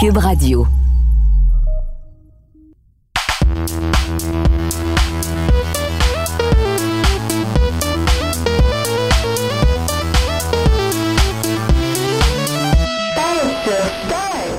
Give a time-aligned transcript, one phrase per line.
[0.00, 0.64] Cube Radio.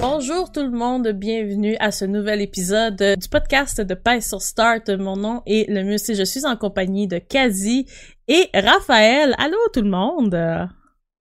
[0.01, 4.89] Bonjour tout le monde, bienvenue à ce nouvel épisode du podcast de Paix sur Start.
[4.89, 7.85] Mon nom est le Mus et je suis en compagnie de Kazi
[8.27, 9.35] et Raphaël.
[9.37, 10.37] Allô tout le monde!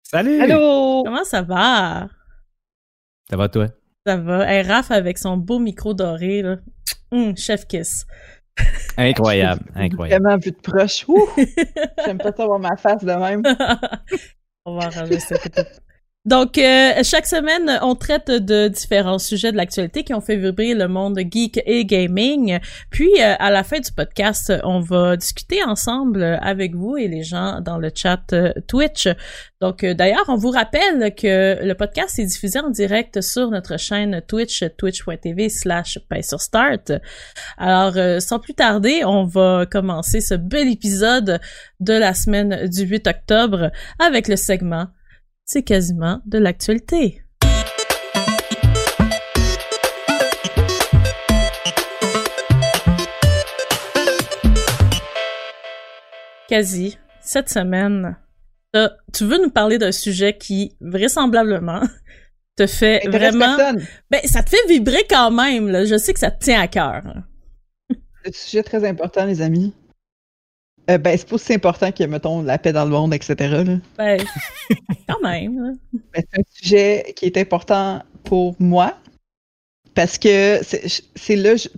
[0.02, 0.40] Salut!
[0.40, 1.04] Allô!
[1.04, 2.08] Comment ça va?
[3.30, 3.68] Ça va toi?
[4.08, 4.50] Ça va.
[4.50, 6.56] Hey, Raph avec son beau micro doré, là.
[7.12, 8.06] Hum, chef kiss.
[8.96, 10.24] Incroyable, incroyable.
[10.24, 11.04] Vraiment vu de proche.
[12.06, 13.42] J'aime pas savoir ma face de même.
[14.64, 15.36] On va arranger ça.
[15.36, 15.82] peut-être.
[16.28, 20.74] Donc, euh, chaque semaine, on traite de différents sujets de l'actualité qui ont fait vibrer
[20.74, 22.58] le monde geek et gaming.
[22.90, 27.22] Puis, euh, à la fin du podcast, on va discuter ensemble avec vous et les
[27.22, 29.08] gens dans le chat euh, Twitch.
[29.62, 34.20] Donc, d'ailleurs, on vous rappelle que le podcast est diffusé en direct sur notre chaîne
[34.28, 35.98] Twitch, twitch.tv slash
[36.36, 36.92] start.
[37.56, 41.40] Alors, sans plus tarder, on va commencer ce bel épisode
[41.80, 44.88] de la semaine du 8 octobre avec le segment
[45.50, 47.22] c'est quasiment de l'actualité.
[56.50, 58.18] Quasi, cette semaine,
[59.14, 61.80] tu veux nous parler d'un sujet qui, vraisemblablement,
[62.56, 63.56] te fait Intéresse vraiment...
[63.56, 63.86] personne.
[64.10, 65.86] Ben, ça te fait vibrer quand même, là.
[65.86, 67.02] Je sais que ça te tient à cœur.
[68.22, 69.72] C'est un sujet très important, les amis.
[70.90, 73.34] Euh, ben, c'est pas aussi important que, mettons, la paix dans le monde, etc.
[73.38, 73.76] là.
[73.96, 74.24] Ben,
[75.08, 75.72] quand même, là.
[76.14, 78.96] Ben, c'est un sujet qui est important pour moi
[79.94, 81.70] parce que c'est c'est le jeu-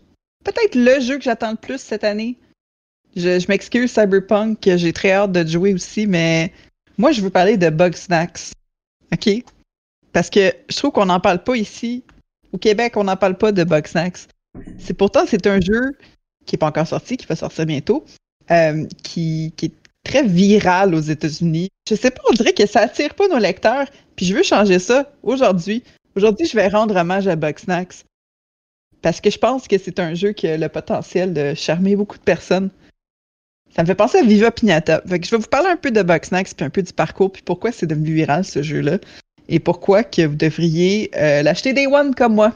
[0.44, 2.36] peut-être le jeu que j'attends le plus cette année.
[3.16, 6.52] Je, je m'excuse Cyberpunk que j'ai très hâte de jouer aussi, mais
[6.98, 8.52] moi je veux parler de Bug Snacks.
[9.12, 9.42] OK?
[10.12, 12.04] Parce que je trouve qu'on n'en parle pas ici.
[12.52, 14.28] Au Québec, on n'en parle pas de Bug Snacks.
[14.78, 15.96] C'est pourtant c'est un jeu
[16.46, 18.04] qui est pas encore sorti, qui va sortir bientôt,
[18.50, 19.74] euh, qui, qui est
[20.04, 21.68] très viral aux États-Unis.
[21.88, 24.78] Je sais pas, on dirait que ça attire pas nos lecteurs, puis je veux changer
[24.78, 25.82] ça aujourd'hui.
[26.16, 28.04] Aujourd'hui, je vais rendre hommage à Bugsnax.
[29.02, 32.18] Parce que je pense que c'est un jeu qui a le potentiel de charmer beaucoup
[32.18, 32.70] de personnes.
[33.74, 35.02] Ça me fait penser à Viva Pignata.
[35.06, 37.30] Fait que je vais vous parler un peu de Bugsnax, puis un peu du parcours,
[37.30, 38.98] puis pourquoi c'est devenu viral ce jeu-là.
[39.48, 42.52] Et pourquoi que vous devriez euh, l'acheter Day One comme moi.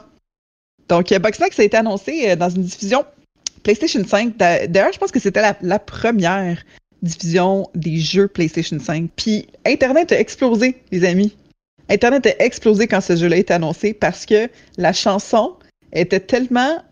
[0.87, 3.05] Donc, euh, Bugsnax a été annoncé euh, dans une diffusion
[3.65, 4.37] PlayStation 5.
[4.37, 6.63] D'a- D'ailleurs, je pense que c'était la, première
[7.01, 9.09] diffusion des jeux PlayStation 5.
[9.15, 11.35] Puis Internet a explosé, les amis.
[11.89, 15.55] Internet a explosé quand ce jeu-là a été annoncé parce que la chanson
[15.93, 16.83] était tellement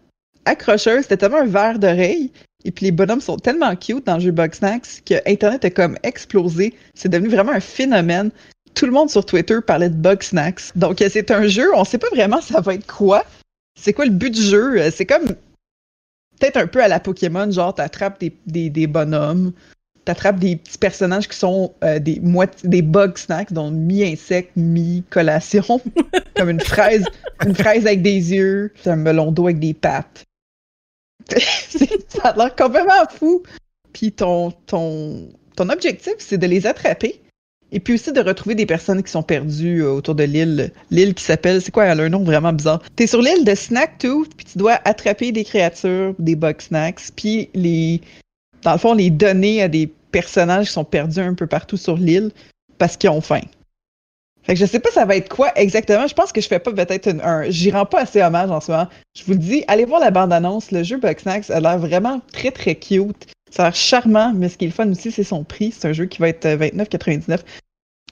[0.46, 2.32] accrocheuse, c'était tellement un verre d'oreille.
[2.66, 5.98] Et puis les bonhommes sont tellement cute dans le jeu Bugsnax que Internet a comme
[6.02, 6.74] explosé.
[6.96, 8.32] C'est devenu vraiment un phénomène.
[8.74, 10.72] Tout le monde sur Twitter parlait de Bugsnax.
[10.76, 13.26] Donc euh, c'est un jeu, on sait pas vraiment ça va être quoi.
[13.80, 14.82] C'est quoi le but du jeu?
[14.82, 15.36] Euh, C'est comme
[16.44, 19.54] peut-être un peu à la Pokémon, genre t'attrapes des, des, des bonhommes,
[20.04, 22.22] t'attrapes des petits personnages qui sont euh, des
[22.66, 25.80] des bug snacks, donc mi-insecte, mi-collation,
[26.36, 27.06] comme une fraise,
[27.46, 30.26] une fraise avec des yeux, un melon d'eau avec des pattes.
[32.10, 33.44] Ça a l'air complètement fou.
[33.94, 37.22] Puis ton, ton, ton objectif, c'est de les attraper.
[37.74, 40.72] Et puis aussi de retrouver des personnes qui sont perdues euh, autour de l'île.
[40.92, 42.82] L'île qui s'appelle, c'est quoi, elle a un nom vraiment bizarre.
[42.96, 47.50] T'es sur l'île de Snacktooth, puis tu dois attraper des créatures, des bug snacks, puis
[47.56, 48.00] les,
[48.62, 51.98] dans le fond, les donner à des personnages qui sont perdus un peu partout sur
[51.98, 52.32] l'île
[52.78, 53.42] parce qu'ils ont faim.
[54.44, 56.06] Fait que je sais pas ça va être quoi exactement.
[56.06, 57.50] Je pense que je fais pas peut-être un.
[57.50, 58.88] J'y rends pas assez hommage en ce moment.
[59.18, 60.72] Je vous le dis, allez voir la bande-annonce.
[60.72, 63.28] Le jeu Bugsnax a l'air vraiment très très cute.
[63.54, 65.72] Ça a l'air charmant, mais ce qui est le fun aussi, c'est son prix.
[65.72, 67.42] C'est un jeu qui va être euh, 29,99.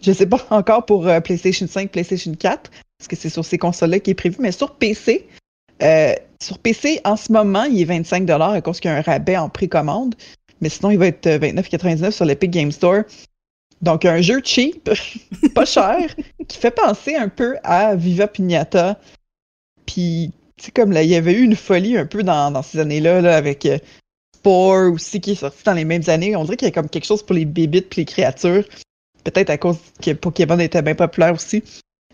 [0.03, 2.69] Je sais pas encore pour euh, PlayStation 5, PlayStation 4,
[2.99, 5.27] parce que c'est sur ces consoles-là qui est prévu, mais sur PC,
[5.81, 9.01] euh, sur PC, en ce moment, il est 25 à cause qu'il y a un
[9.01, 10.13] rabais en précommande.
[10.61, 13.01] Mais sinon, il va être euh, 29,99 sur l'Epic Game Store.
[13.81, 14.91] Donc, un jeu cheap,
[15.55, 15.97] pas cher,
[16.47, 18.99] qui fait penser un peu à Viva Pignata.
[19.87, 23.21] Puis, sais, comme là, il y avait eu une folie un peu dans, ces années-là,
[23.21, 23.79] là, avec euh,
[24.41, 26.35] Spore aussi, qui est sorti dans les mêmes années.
[26.35, 28.63] On dirait qu'il y a comme quelque chose pour les bébites puis les créatures.
[29.23, 31.63] Peut-être à cause que Pokémon était bien populaire aussi.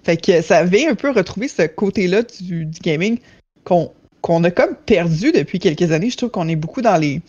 [0.04, 3.20] Fait que ça avait un peu retrouvé ce côté-là du, gaming
[3.64, 6.10] qu'on qu'on a comme perdu depuis quelques années.
[6.10, 7.22] Je trouve qu'on est beaucoup dans les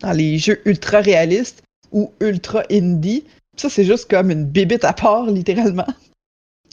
[0.00, 1.62] dans les jeux ultra réalistes
[1.92, 3.24] ou ultra indie.
[3.56, 5.86] Ça, c'est juste comme une bébite à part, littéralement.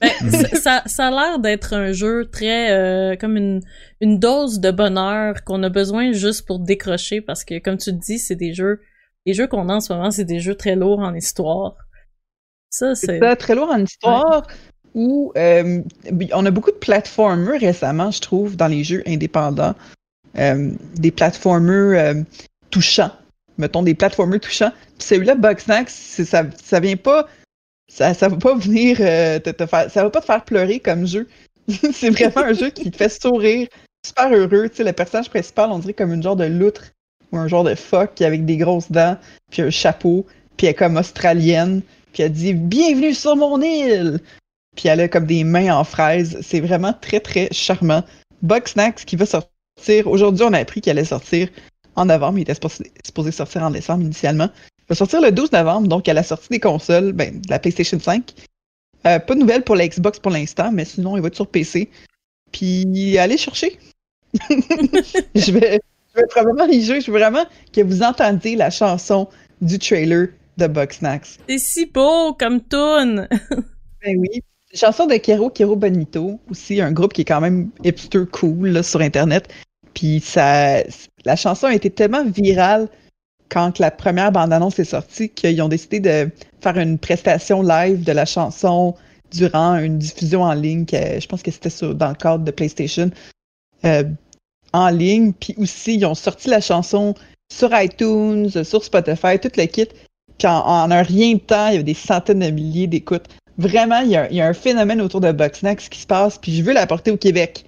[0.01, 3.61] Ben, ça, ça, ça a l'air d'être un jeu très euh, comme une,
[3.99, 8.05] une dose de bonheur qu'on a besoin juste pour décrocher parce que comme tu te
[8.05, 8.81] dis, c'est des jeux
[9.25, 11.75] les jeux qu'on a en ce moment, c'est des jeux très lourds en histoire.
[12.69, 14.47] Ça C'est très lourd en histoire.
[14.93, 15.81] où euh,
[16.33, 19.75] on a beaucoup de platformers récemment, je trouve, dans les jeux indépendants.
[20.37, 22.23] Euh, des platformers
[22.69, 23.11] touchants.
[23.57, 24.71] Mettons des platformers touchants.
[24.97, 25.93] Puis celui-là, Bugsnax,
[26.23, 27.27] ça, ça vient pas.
[27.91, 29.89] Ça, ça va pas venir te, faire.
[29.91, 31.27] Ça va pas te faire pleurer comme jeu.
[31.93, 33.67] c'est vraiment un jeu qui te fait sourire,
[34.05, 34.69] super heureux.
[34.69, 36.85] Tu sais, le personnage principal, on dirait comme une genre de loutre
[37.31, 39.17] ou un genre de phoque avec des grosses dents,
[39.51, 40.25] puis un chapeau,
[40.55, 41.81] puis elle est comme australienne,
[42.13, 44.19] puis elle dit Bienvenue sur mon île!
[44.75, 46.37] Puis elle a comme des mains en fraises.
[46.41, 48.03] C'est vraiment très, très charmant.
[48.43, 50.07] Bugsnax qui va sortir.
[50.07, 51.49] Aujourd'hui, on a appris qu'il allait sortir
[51.95, 52.37] en novembre.
[52.37, 52.53] Il était
[53.03, 54.49] supposé sortir en décembre initialement.
[54.87, 57.59] Il va sortir le 12 novembre, donc à la sortie des consoles, ben, de la
[57.59, 58.33] PlayStation 5.
[59.05, 61.47] Euh, pas de nouvelles pour la Xbox pour l'instant, mais sinon, il va être sur
[61.47, 61.89] PC.
[62.53, 63.77] Puis allez chercher.
[65.35, 65.81] je, vais,
[66.15, 67.01] je vais probablement y jouer.
[67.01, 69.27] Je veux vraiment que vous entendiez la chanson
[69.61, 71.37] du trailer de Bugsnax.
[71.49, 73.27] C'est si beau comme tune.
[74.01, 74.41] ben oui.
[74.73, 79.01] Chanson de Kero Kero Bonito, aussi un groupe qui est quand même hipster cool sur
[79.01, 79.47] Internet.
[79.93, 80.83] Puis ça,
[81.25, 82.89] la chanson a été tellement virale
[83.49, 86.29] quand la première bande-annonce est sortie qu'ils ont décidé de
[86.61, 88.95] faire une prestation live de la chanson
[89.31, 93.11] durant une diffusion en ligne, je pense que c'était dans le cadre de PlayStation,
[93.85, 94.03] euh,
[94.73, 95.33] en ligne.
[95.33, 97.13] Puis aussi, ils ont sorti la chanson
[97.51, 99.87] sur iTunes, sur Spotify, tout le kit.
[100.37, 103.25] Puis en, un rien de temps, il y avait des centaines de milliers d'écoutes.
[103.57, 106.73] Vraiment, il y, a, un phénomène autour de Bugsnax qui se passe, puis je veux
[106.73, 107.65] l'apporter au Québec.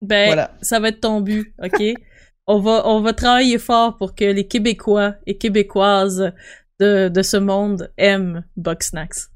[0.00, 0.52] Ben, voilà.
[0.62, 1.82] ça va être ton but, OK?
[2.48, 6.32] on va, on va travailler fort pour que les Québécois et Québécoises
[6.80, 9.30] de, de ce monde aiment Bugsnax.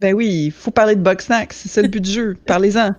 [0.00, 2.36] Ben oui, il faut parler de Bugsnax, c'est ça le but du jeu.
[2.46, 2.94] Parlez-en.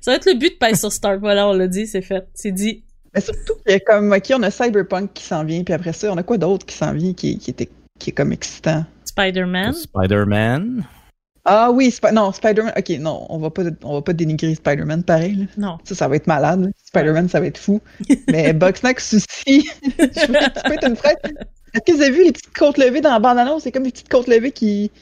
[0.00, 1.20] Ça va être le but de Pace sur Start.
[1.20, 2.26] Voilà, on l'a dit, c'est fait.
[2.34, 2.84] C'est dit.
[3.14, 5.92] Mais surtout qu'il y a comme, ok, on a Cyberpunk qui s'en vient, puis après
[5.92, 7.68] ça, on a quoi d'autre qui s'en vient qui, qui, était,
[8.00, 8.84] qui est comme excitant?
[9.04, 9.74] Spider-Man.
[9.74, 10.84] Spider-Man.
[11.44, 12.72] Ah oui, non, Spider-Man.
[12.78, 15.34] Ok, non, on va pas, on va pas dénigrer Spider-Man pareil.
[15.34, 15.44] Là.
[15.56, 15.78] Non.
[15.84, 16.70] Ça, ça va être malade.
[16.84, 17.80] Spider-Man, ça va être fou.
[18.28, 19.68] Mais Bugsnax aussi.
[19.98, 21.18] je veux tu être une frette.
[21.74, 23.64] Est-ce que vous avez vu les petites côtes levées dans la bande-annonce?
[23.64, 24.92] C'est comme des petites côtes levées qui,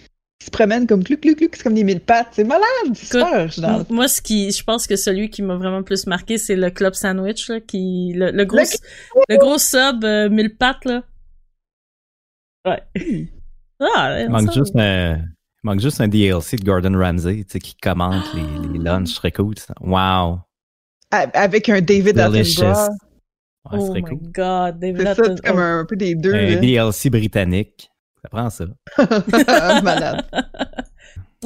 [0.42, 1.54] se promènent comme cluc, cluc, cluc.
[1.54, 2.28] C'est comme des mille pattes.
[2.32, 2.64] C'est malade.
[2.94, 3.84] C'est super.
[3.90, 6.94] Moi, ce qui, je pense que celui qui m'a vraiment plus marqué, c'est le Club
[6.94, 8.60] Sandwich, là, qui, le, gros,
[9.28, 11.02] le, gros sub euh, mille pattes, là.
[12.66, 12.82] Ouais.
[12.96, 13.24] Hmm.
[13.80, 15.18] Ah, il manque juste un,
[15.62, 19.08] il manque juste un DLC de Gordon Ramsay, tu sais, qui commente les, les lunchs.
[19.08, 19.54] Ce serait cool.
[19.80, 20.40] Wow.
[21.10, 22.90] Avec un David Attenborough.
[23.70, 24.18] Ouais, oh my cool.
[24.32, 26.34] god, David C'est ça, c'est comme un peu des deux.
[26.34, 27.90] Un DLC britannique.
[28.22, 28.64] Ça prend ça.
[29.82, 30.24] Malade.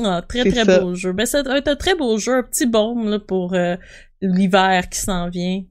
[0.02, 1.12] Ah, très très beau jeu.
[1.12, 3.76] Ben, ça va être un très beau jeu, un petit baume là, pour euh,
[4.20, 5.62] l'hiver qui s'en vient.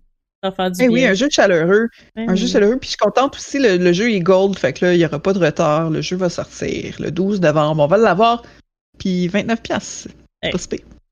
[0.44, 0.94] Ça va faire du eh bien.
[0.94, 1.88] Oui, un jeu chaleureux.
[2.16, 2.78] Ben un jeu chaleureux.
[2.78, 5.20] Puis je suis contente aussi, le, jeu est gold, fait que là, il n'y aura
[5.20, 5.90] pas de retard.
[5.90, 7.82] Le jeu va sortir le 12 novembre.
[7.82, 8.44] On va l'avoir.
[9.00, 10.08] Puis 29 pièces.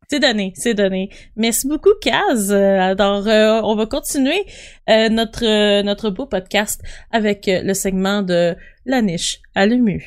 [0.10, 1.10] C'est donné, c'est donné.
[1.38, 2.51] Merci beaucoup, Kaz.
[2.51, 4.45] Alors, euh, on va continuer
[4.89, 6.81] euh, notre notre beau podcast
[7.12, 10.04] avec le segment de la niche à l'EMU.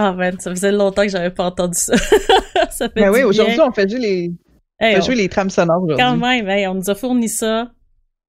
[0.00, 1.96] Ah man, ça faisait longtemps que j'avais pas entendu ça.
[2.70, 4.32] ça fait ben oui, aujourd'hui on fait jouer les,
[4.80, 5.88] on fait les trames sonores.
[5.96, 7.72] Quand même, on nous a fourni ça.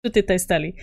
[0.03, 0.73] Tout est installé.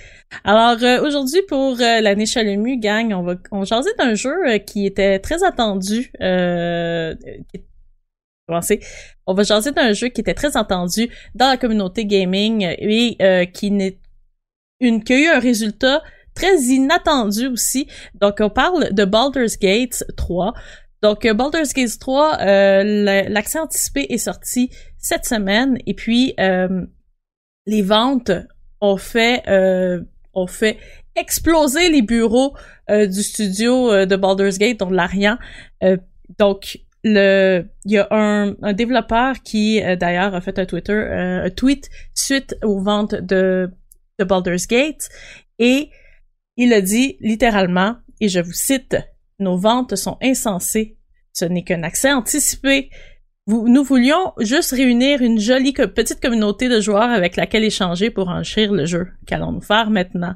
[0.44, 4.58] Alors euh, aujourd'hui pour euh, la niche gang, on va on jaser d'un jeu euh,
[4.58, 6.12] qui était très attendu.
[6.20, 7.16] Euh,
[9.26, 13.72] on va jaser d'un jeu qui était très attendu dans la communauté gaming et qui
[13.72, 13.98] n'est
[14.78, 16.00] une qui a eu un résultat
[16.36, 17.88] très inattendu aussi.
[18.14, 20.54] Donc, on parle de Baldur's Gate 3.
[21.02, 26.86] Donc, euh, Baldur's Gate 3, euh, l'accès anticipé est sorti cette semaine et puis euh,
[27.66, 28.30] les ventes
[28.80, 29.42] ont fait
[30.34, 30.78] ont fait
[31.14, 32.54] exploser les bureaux
[32.88, 35.38] du studio de Baldur's Gate, donc l'Arian.
[36.38, 41.50] donc, le, il y a un, un développeur qui d'ailleurs a fait un Twitter, un
[41.50, 43.70] tweet suite aux ventes de
[44.18, 45.08] de Baldur's Gate
[45.58, 45.90] et
[46.56, 48.96] il a dit littéralement, et je vous cite,
[49.38, 50.96] Nos ventes sont insensées.
[51.32, 52.90] Ce n'est qu'un accès anticipé.
[53.46, 58.72] nous voulions juste réunir une jolie petite communauté de joueurs avec laquelle échanger pour enrichir
[58.72, 59.08] le jeu.
[59.26, 60.34] Qu'allons-nous faire maintenant?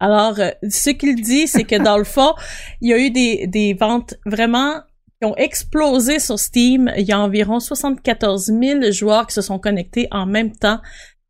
[0.00, 2.34] Alors, euh, ce qu'il dit, c'est que dans le fond,
[2.80, 4.80] il y a eu des, des ventes vraiment
[5.20, 6.90] qui ont explosé sur Steam.
[6.96, 10.80] Il y a environ 74 000 joueurs qui se sont connectés en même temps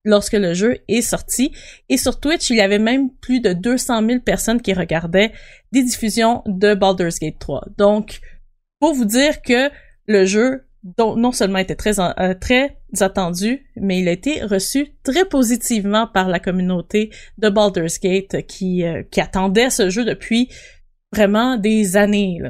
[0.05, 1.53] lorsque le jeu est sorti.
[1.89, 5.33] Et sur Twitch, il y avait même plus de 200 000 personnes qui regardaient
[5.73, 7.65] des diffusions de Baldur's Gate 3.
[7.77, 8.21] Donc,
[8.79, 9.71] pour vous dire que
[10.07, 10.65] le jeu
[10.97, 16.29] non seulement était très euh, très attendu, mais il a été reçu très positivement par
[16.29, 20.49] la communauté de Baldur's Gate qui euh, attendait ce jeu depuis
[21.13, 22.41] vraiment des années.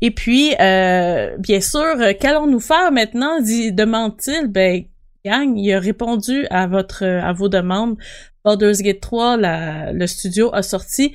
[0.00, 4.46] Et puis, euh, bien sûr, qu'allons-nous faire maintenant demande-t-il?
[4.46, 4.84] Ben,
[5.24, 7.96] il a répondu à votre à vos demandes.
[8.44, 11.12] Baldur's Gate 3, la, le studio a sorti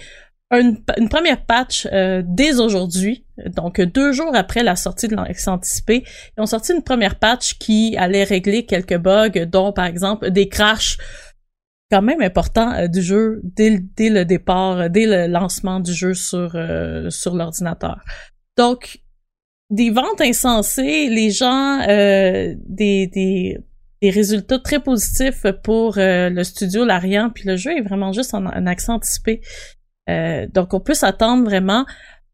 [0.60, 6.04] une, première patch euh, dès aujourd'hui, donc deux jours après la sortie de anticipé.
[6.38, 10.50] Ils ont sorti une première patch qui allait régler quelques bugs, dont par exemple des
[10.50, 10.98] crashs
[11.92, 16.14] quand même importants euh, du jeu dès, dès, le départ, dès le lancement du jeu
[16.14, 18.00] sur, euh, sur l'ordinateur.
[18.58, 19.00] Donc,
[19.70, 23.58] des ventes insensées, les gens, des, des,
[24.04, 28.46] des résultats très positifs pour le studio Larian, puis le jeu est vraiment juste en,
[28.46, 29.42] en accès anticipé.
[30.10, 31.86] Euh, donc, on peut s'attendre vraiment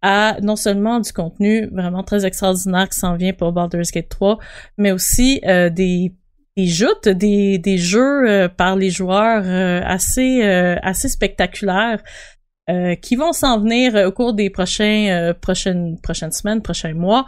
[0.02, 4.40] à non seulement du contenu vraiment très extraordinaire qui s'en vient pour Baldur's Gate 3,
[4.78, 6.16] mais aussi euh, des
[6.58, 9.46] des joutes, des, des jeux euh, par les joueurs
[9.86, 12.02] assez assez spectaculaires
[13.02, 17.26] qui vont s'en venir au cours des prochains prochaines prochaines semaines, prochains mois.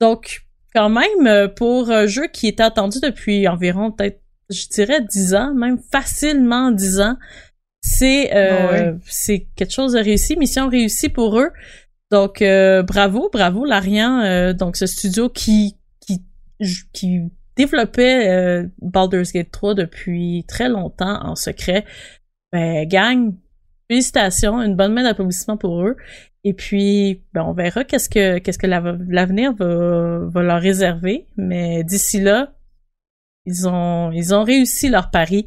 [0.00, 0.43] Donc
[0.74, 5.54] quand même pour un jeu qui était attendu depuis environ peut-être je dirais dix ans,
[5.54, 7.16] même facilement dix ans,
[7.80, 11.50] c'est euh, ah c'est quelque chose de réussi, mission réussie pour eux.
[12.10, 16.22] Donc euh, bravo, bravo Larian, euh, donc ce studio qui qui
[16.92, 17.20] qui
[17.56, 21.84] développait Baldur's Gate 3 depuis très longtemps en secret.
[22.52, 23.34] Ben gang,
[23.88, 25.96] félicitations, une bonne main d'applaudissement pour eux.
[26.44, 31.84] Et puis ben, on verra qu'est-ce que qu'est-ce que l'avenir va va leur réserver, mais
[31.84, 32.52] d'ici là,
[33.46, 35.46] ils ont ils ont réussi leur pari.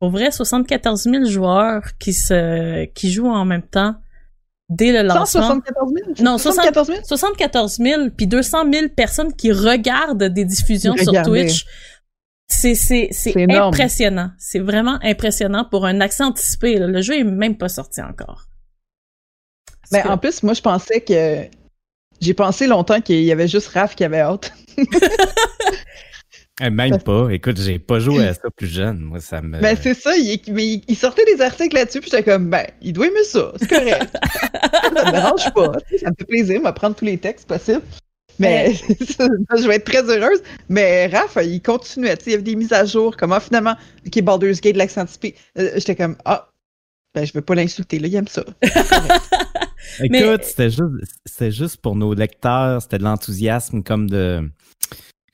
[0.00, 3.94] Pour vrai, 74 000 joueurs qui se qui jouent en même temps
[4.68, 5.42] dès le lancement.
[5.42, 6.30] 174 000?
[6.30, 6.98] Non, 74 000?
[7.04, 11.64] 74 000, puis 200 000 personnes qui regardent des diffusions sur Twitch.
[12.46, 14.30] C'est c'est c'est impressionnant.
[14.38, 16.78] C'est vraiment impressionnant pour un accès anticipé.
[16.78, 18.46] Le jeu est même pas sorti encore.
[19.92, 21.46] Mais ben, en plus, moi, je pensais que
[22.20, 24.52] j'ai pensé longtemps qu'il y avait juste Raph qui avait hâte.
[26.62, 27.30] Eh, même pas.
[27.30, 29.00] Écoute, j'ai pas joué à ça plus jeune.
[29.00, 29.60] Moi, ça me.
[29.60, 30.16] Ben, c'est ça.
[30.16, 33.52] Il, mais il sortait des articles là-dessus, puis j'étais comme, ben, il doit aimer ça.
[33.56, 34.16] C'est correct.
[34.72, 35.72] ça me dérange pas.
[35.98, 36.62] Ça me fait plaisir.
[36.62, 37.82] de prendre tous les textes possibles.
[38.38, 40.42] Mais je vais être très heureuse.
[40.68, 42.16] Mais Raph, il continuait.
[42.26, 43.16] Il y avait des mises à jour.
[43.16, 43.76] Comment finalement,
[44.06, 45.34] OK, Baldur's Gate, l'accent anticipé.
[45.58, 46.48] Euh, j'étais comme, ah,
[47.14, 47.98] ben, je veux pas l'insulter.
[47.98, 48.44] Là, il aime ça.
[50.02, 52.82] Écoute, c'était juste, juste pour nos lecteurs.
[52.82, 54.48] C'était de l'enthousiasme comme de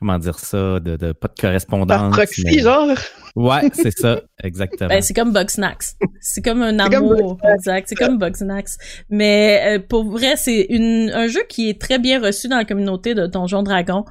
[0.00, 1.88] comment dire ça, de, de pas de correspondance.
[1.88, 2.88] Par proxy, genre.
[3.36, 4.88] Ouais, c'est ça, exactement.
[4.88, 5.96] Ben, c'est comme Bugsnax.
[6.20, 7.88] C'est comme un amour, exact.
[7.88, 8.78] C'est comme Bugsnax.
[9.10, 12.64] Mais euh, pour vrai, c'est une un jeu qui est très bien reçu dans la
[12.64, 14.04] communauté de Donjon Dragon.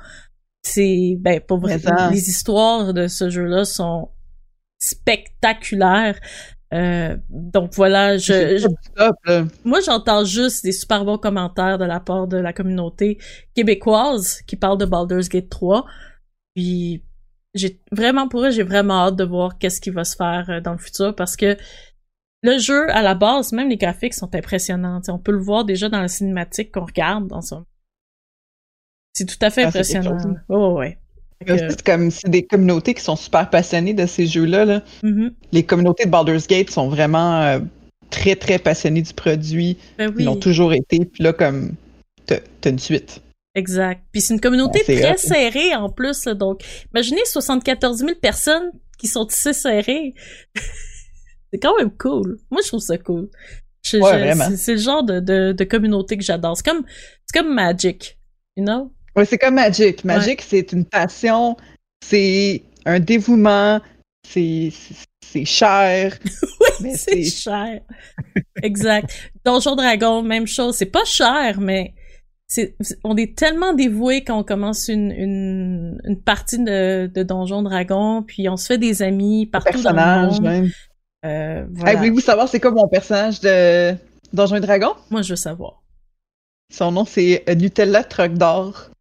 [0.62, 1.80] C'est ben pour vrai,
[2.12, 4.10] les histoires de ce jeu-là sont
[4.78, 6.20] spectaculaires.
[6.72, 8.68] Euh, donc voilà, je,
[9.66, 13.18] moi j'entends juste des super bons commentaires de la part de la communauté
[13.56, 15.86] québécoise qui parle de Baldur's Gate 3.
[16.56, 17.04] Puis
[17.56, 20.62] j'ai vraiment pour eux, j'ai vraiment hâte de voir qu'est-ce qui va se faire euh,
[20.62, 21.58] dans le futur parce que
[22.42, 25.02] le jeu à la base, même les graphiques sont impressionnants.
[25.10, 27.66] on peut le voir déjà dans la cinématique qu'on regarde dans son.
[29.14, 30.18] C'est tout à fait ah, impressionnant.
[30.48, 31.00] Oh ouais.
[31.48, 34.66] C'est comme c'est des communautés qui sont super passionnées de ces jeux-là.
[34.66, 34.84] Là.
[35.04, 35.32] Mm-hmm.
[35.54, 37.60] Les communautés de Baldur's Gate sont vraiment euh,
[38.10, 39.78] très très passionnées du produit.
[39.98, 41.06] Ben Ils l'ont toujours été.
[41.06, 41.76] Puis là, comme
[42.26, 43.22] t'as une suite.
[43.56, 44.02] Exact.
[44.12, 46.26] Puis c'est une communauté très serrée en plus.
[46.26, 46.62] Donc,
[46.94, 50.14] imaginez 74 000 personnes qui sont si serrées.
[51.54, 52.38] c'est quand même cool.
[52.52, 53.30] Moi, je trouve ça cool.
[53.82, 56.58] c'est le genre de, de, de communauté que j'adore.
[56.58, 56.86] C'est comme,
[57.26, 58.20] c'est comme Magic,
[58.56, 58.94] you know?
[59.16, 60.04] Oui, c'est comme Magic.
[60.06, 61.58] Magic, c'est une passion,
[62.04, 63.82] c'est un dévouement,
[64.28, 64.72] c'est
[65.46, 66.18] cher.
[66.82, 67.82] oui, c'est cher.
[68.62, 69.32] exact.
[69.46, 70.76] Donjon Dragon, même chose.
[70.76, 71.94] C'est pas cher, mais
[72.48, 77.62] c'est on est tellement dévoué quand on commence une, une, une partie de, de Donjon
[77.62, 80.42] Dragon, puis on se fait des amis partout dans le monde.
[80.42, 80.72] Même.
[81.26, 81.98] Euh, voilà.
[81.98, 83.94] Voulez-vous savoir c'est quoi mon personnage de
[84.34, 84.94] Donjon Dragon?
[85.10, 85.84] Moi, je veux savoir.
[86.72, 88.92] Son nom, c'est Nutella Truck d'or.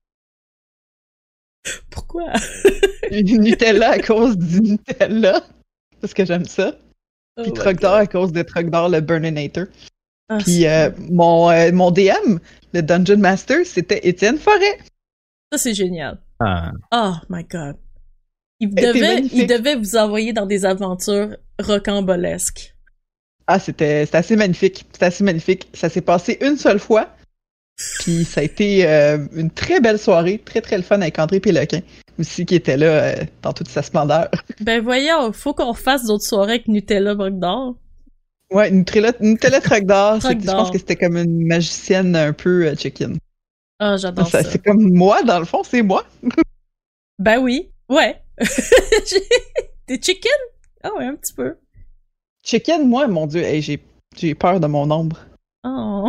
[1.91, 2.33] Pourquoi?
[3.11, 5.43] du Nutella à cause du Nutella.
[6.01, 6.75] Parce que j'aime ça.
[7.37, 9.67] Oh Puis Truck d'or à cause de Truck d'or, le Burninator.
[10.29, 12.39] Ah, Puis euh, mon, euh, mon DM,
[12.73, 14.79] le Dungeon Master, c'était Étienne Forêt.
[15.53, 16.19] Ça, c'est génial.
[16.41, 16.73] Ah.
[16.93, 17.77] Oh my god.
[18.61, 22.75] Il devait, il devait vous envoyer dans des aventures rocambolesques.
[23.47, 24.85] Ah, c'était assez magnifique.
[24.93, 25.69] C'était assez magnifique.
[25.73, 27.09] Ça s'est passé une seule fois.
[28.01, 31.41] Puis ça a été euh, une très belle soirée, très très le fun avec André
[31.41, 31.81] Péloquin
[32.19, 34.29] aussi qui était là euh, dans toute sa splendeur.
[34.61, 37.77] Ben voyons, faut qu'on fasse d'autres soirées avec Nutella Broc d'or.
[38.51, 42.75] Ouais, Nutella, Nutella Truc d'or, je pense que c'était comme une magicienne un peu euh,
[42.75, 43.19] chicken.
[43.79, 44.43] Ah, j'adore ça.
[44.43, 46.05] C'est comme moi, dans le fond, c'est moi.
[47.19, 48.21] ben oui, ouais.
[49.87, 50.33] T'es chicken?
[50.83, 51.57] Ah ouais, un petit peu.
[52.45, 53.45] Chicken, moi, mon dieu,
[54.17, 55.19] j'ai peur de mon ombre.
[55.65, 56.09] Oh.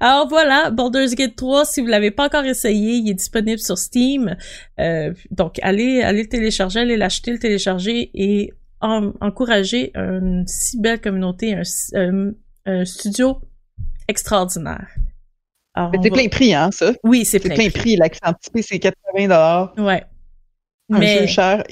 [0.00, 3.78] Alors voilà, Baldur's Gate 3, si vous l'avez pas encore essayé, il est disponible sur
[3.78, 4.36] Steam.
[4.78, 11.00] Euh, donc allez, allez le télécharger, allez l'acheter, le télécharger et encourager une si belle
[11.00, 12.32] communauté, un,
[12.68, 13.40] euh, studio
[14.08, 14.88] extraordinaire.
[16.02, 16.92] C'est plein prix, hein, ça?
[17.04, 17.96] Oui, c'est plein, plein prix.
[17.96, 20.04] L'accent anticipé, c'est 80 Ouais.
[20.92, 21.62] Un mais, cher.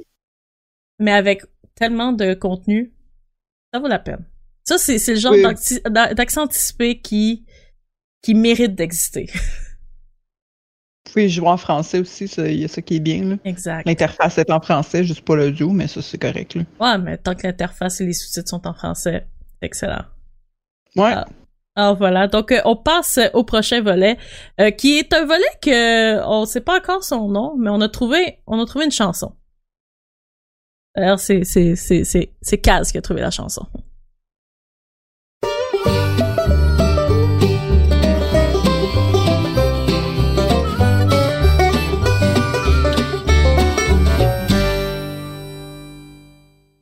[0.99, 1.43] Mais avec
[1.75, 2.93] tellement de contenu,
[3.73, 4.25] ça vaut la peine.
[4.65, 5.35] Ça, c'est le genre
[6.15, 7.45] d'accent anticipé qui
[8.23, 9.27] qui mérite d'exister.
[9.33, 13.25] Vous pouvez jouer en français aussi, il y a ça qui est bien.
[13.25, 13.37] Là.
[13.45, 13.87] Exact.
[13.87, 16.55] L'interface est en français, juste pas l'audio, mais ça, c'est correct.
[16.55, 16.65] Là.
[16.81, 19.27] Ouais, mais tant que l'interface et les sous-titres sont en français,
[19.63, 20.05] excellent.
[20.97, 21.13] Ouais.
[21.15, 21.27] Ah.
[21.77, 24.19] alors voilà, donc euh, on passe au prochain volet,
[24.61, 27.89] euh, qui est un volet que on sait pas encore son nom, mais on a
[27.89, 29.33] trouvé, on a trouvé une chanson.
[30.95, 33.67] D'ailleurs, c'est c'est c'est c'est Kaz qui a trouvé la chanson.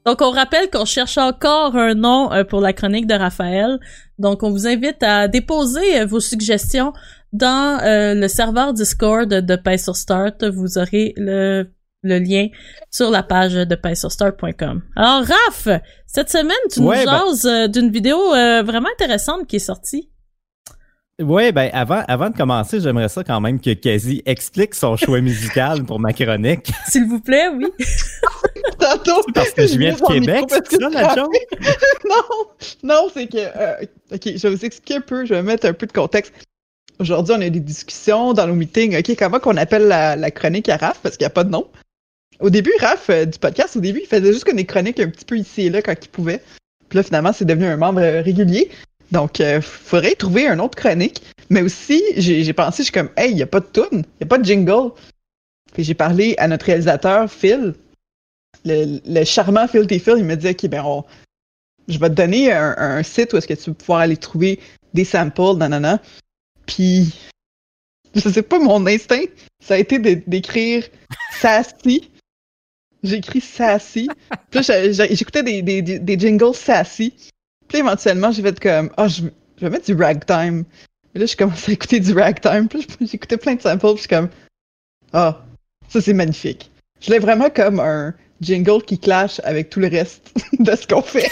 [0.07, 3.81] Donc, on rappelle qu'on cherche encore un nom euh, pour la chronique de Raphaël.
[4.19, 6.93] Donc, on vous invite à déposer euh, vos suggestions
[7.33, 10.45] dans euh, le serveur Discord de sur Start.
[10.45, 11.69] Vous aurez le,
[12.05, 12.47] le lien
[12.89, 14.83] sur la page de paysurstart.com.
[14.95, 20.09] Alors, Raph, cette semaine, tu nous ben jases d'une vidéo vraiment intéressante qui est sortie.
[21.23, 25.23] Oui, ben avant, avant de commencer, j'aimerais ça quand même que Kazi explique son choix
[25.23, 26.71] musical pour ma chronique.
[26.89, 27.69] S'il vous plaît, oui.
[28.79, 29.23] Tantôt.
[29.33, 31.29] Parce que je viens de Québec, c'est ça la chose?
[32.05, 32.47] non,
[32.83, 33.39] non, c'est que.
[33.39, 36.35] Euh, ok, je vais vous expliquer un peu, je vais mettre un peu de contexte.
[36.99, 38.99] Aujourd'hui, on a des discussions dans nos meetings.
[38.99, 41.67] Ok, comment qu'on appelle la, chronique à Raph parce qu'il n'y a pas de nom.
[42.41, 45.25] Au début, Raph, euh, du podcast, au début, il faisait juste des chroniques un petit
[45.25, 46.43] peu ici et là quand il pouvait.
[46.91, 48.71] Puis là, finalement, c'est devenu un membre régulier.
[49.13, 51.23] Donc, il euh, faudrait trouver un autre chronique.
[51.49, 53.99] Mais aussi, j'ai pensé, je suis comme, hey, il n'y a pas de tune, il
[53.99, 54.91] n'y a pas de jingle.
[55.73, 57.75] Puis j'ai parlé à notre réalisateur, Phil,
[58.65, 59.99] le, charmant Phil T.
[59.99, 61.05] Phil, il m'a dit, OK, ben,
[61.87, 64.59] je vais te donner un, site où est-ce que tu vas pouvoir aller trouver
[64.93, 66.01] des samples, nanana.
[66.67, 67.15] Puis,
[68.15, 69.27] je sais pas, mon instinct,
[69.63, 70.85] ça a été d'écrire
[71.41, 72.11] sassy.
[73.05, 74.09] J'ai écrit sassy.
[74.51, 77.13] Puis là, j'écoutais des, des, des jingles sassy.
[77.77, 79.23] Puis éventuellement, j'ai fait comme, ah, oh, je,
[79.61, 80.65] vais mettre du ragtime.
[81.15, 82.69] Et là, je commencé à écouter du ragtime.
[82.69, 83.81] Puis j'écoutais plein de samples.
[83.81, 84.31] Puis je suis comme,
[85.13, 85.45] ah,
[85.87, 86.71] ça c'est magnifique.
[87.03, 91.03] Je l'ai vraiment comme un jingle qui clash avec tout le reste de ce qu'on
[91.03, 91.31] fait.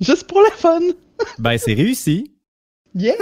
[0.00, 0.80] Juste pour la fun.
[1.38, 2.32] ben, c'est réussi.
[2.96, 3.14] Yeah!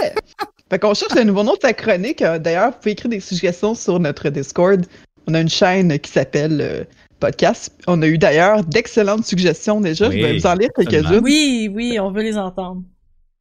[0.71, 2.23] Fait qu'on cherche le nouveau nom de ta chronique.
[2.23, 4.87] Euh, d'ailleurs, vous pouvez écrire des suggestions sur notre Discord.
[5.27, 6.83] On a une chaîne qui s'appelle euh,
[7.19, 7.73] podcast.
[7.87, 10.09] On a eu d'ailleurs d'excellentes suggestions déjà.
[10.09, 11.21] je vais vous en lire quelques-unes.
[11.23, 12.83] Oui, oui, on veut les entendre.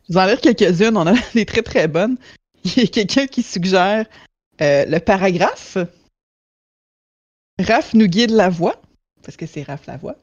[0.09, 0.97] Je vais vous en lire quelques-unes.
[0.97, 2.17] On a des très très bonnes.
[2.65, 4.07] Il y a quelqu'un qui suggère
[4.61, 5.79] euh, le paragraphe.
[7.59, 8.81] Raph nous guide la voix,
[9.23, 10.17] parce que c'est Raph la voix.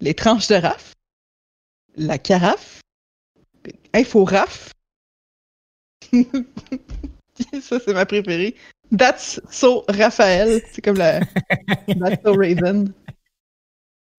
[0.00, 0.92] Les tranches de Raph.
[1.96, 2.80] La carafe.
[3.92, 4.70] Info Raph.
[7.60, 8.54] Ça, c'est ma préférée.
[8.96, 10.60] That's so Raphaël.
[10.72, 11.20] C'est comme la.
[11.20, 12.92] That's so Raven.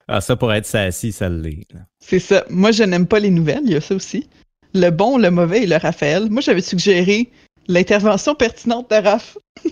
[0.08, 1.68] Ah, ça pourrait être sassy, ça l'est.
[2.00, 2.44] C'est ça.
[2.50, 3.62] Moi, je n'aime pas les nouvelles.
[3.66, 4.28] Il y a ça aussi.
[4.74, 6.30] Le bon, le mauvais et le Raphaël.
[6.30, 7.30] Moi, j'avais suggéré
[7.68, 9.38] l'intervention pertinente de Raph.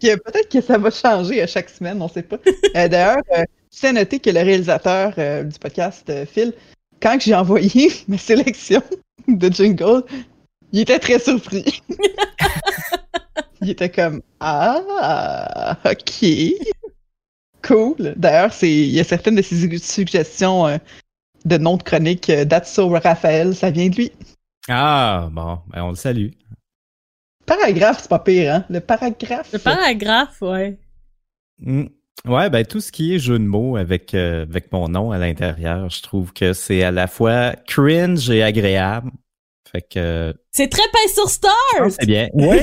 [0.00, 2.38] Peut-être que ça va changer à chaque semaine, on ne sait pas.
[2.76, 6.52] Euh, d'ailleurs, euh, je tiens à noter que le réalisateur euh, du podcast, Phil,
[7.00, 8.82] quand j'ai envoyé ma sélection
[9.28, 10.02] de jingle,
[10.72, 11.82] il était très surpris.
[13.60, 16.26] il était comme Ah, ok.
[17.62, 18.14] Cool.
[18.16, 20.78] D'ailleurs, il y a certaines de ses suggestions euh,
[21.44, 24.12] de noms de chronique euh, d'Atso Raphaël, ça vient de lui.
[24.68, 26.30] Ah, bon, ben on le salue.
[27.46, 28.64] Paragraphe, c'est pas pire, hein?
[28.70, 29.52] Le paragraphe.
[29.52, 30.78] Le paragraphe, ouais.
[31.60, 31.86] Hmm.
[32.24, 35.18] Ouais, ben tout ce qui est jeu de mots avec, euh, avec mon nom à
[35.18, 39.10] l'intérieur, je trouve que c'est à la fois cringe et agréable.
[39.72, 40.34] Fait que.
[40.50, 41.90] C'est très pain sur Stars!
[41.98, 42.28] C'est bien.
[42.34, 42.58] Oui.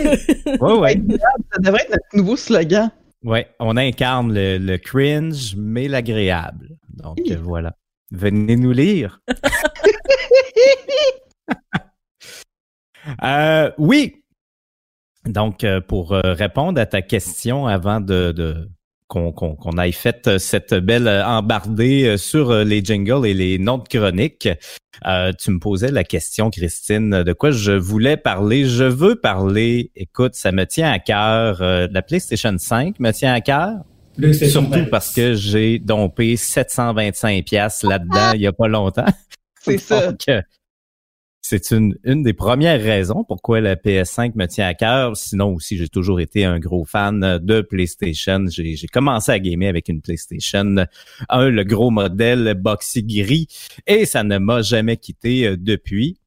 [0.46, 1.18] oui, oui.
[1.52, 2.92] Ça devrait être notre nouveau slogan.
[3.24, 6.78] Oui, on incarne le, cringe, mais l'agréable.
[6.90, 7.76] Donc voilà.
[8.12, 9.20] Venez nous lire.
[13.24, 14.24] Euh, oui.
[15.26, 18.70] Donc, euh, pour euh, répondre à ta question avant de, de
[19.10, 24.48] qu'on qu'on aille fait cette belle embardée sur les jingles et les notes chroniques,
[25.06, 28.66] euh, tu me posais la question, Christine, de quoi je voulais parler.
[28.66, 33.42] Je veux parler, écoute, ça me tient à cœur, la PlayStation 5 me tient à
[33.42, 33.74] cœur.
[34.34, 39.06] Surtout parce que j'ai dompé 725 pièces là-dedans il y a pas longtemps.
[39.62, 40.14] C'est ça.
[40.30, 40.42] Euh,
[41.50, 45.18] c'est une, une des premières raisons pourquoi la PS5 me tient à cœur.
[45.18, 48.46] Sinon aussi, j'ai toujours été un gros fan de PlayStation.
[48.48, 50.86] J'ai, commencé à gamer avec une PlayStation
[51.30, 53.48] 1, le gros modèle boxy gris,
[53.88, 56.20] et ça ne m'a jamais quitté euh, depuis.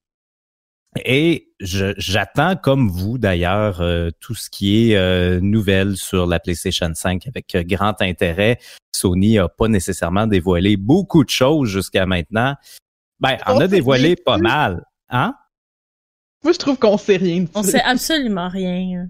[1.04, 6.90] Et j'attends, comme vous d'ailleurs, euh, tout ce qui est euh, nouvelle sur la PlayStation
[6.92, 8.58] 5 avec euh, grand intérêt.
[8.90, 12.56] Sony a pas nécessairement dévoilé beaucoup de choses jusqu'à maintenant.
[13.20, 14.84] Ben, on a dévoilé pas mal.
[15.12, 15.34] Hein?
[16.42, 17.44] Moi, je trouve qu'on sait rien.
[17.54, 19.06] On sait absolument rien.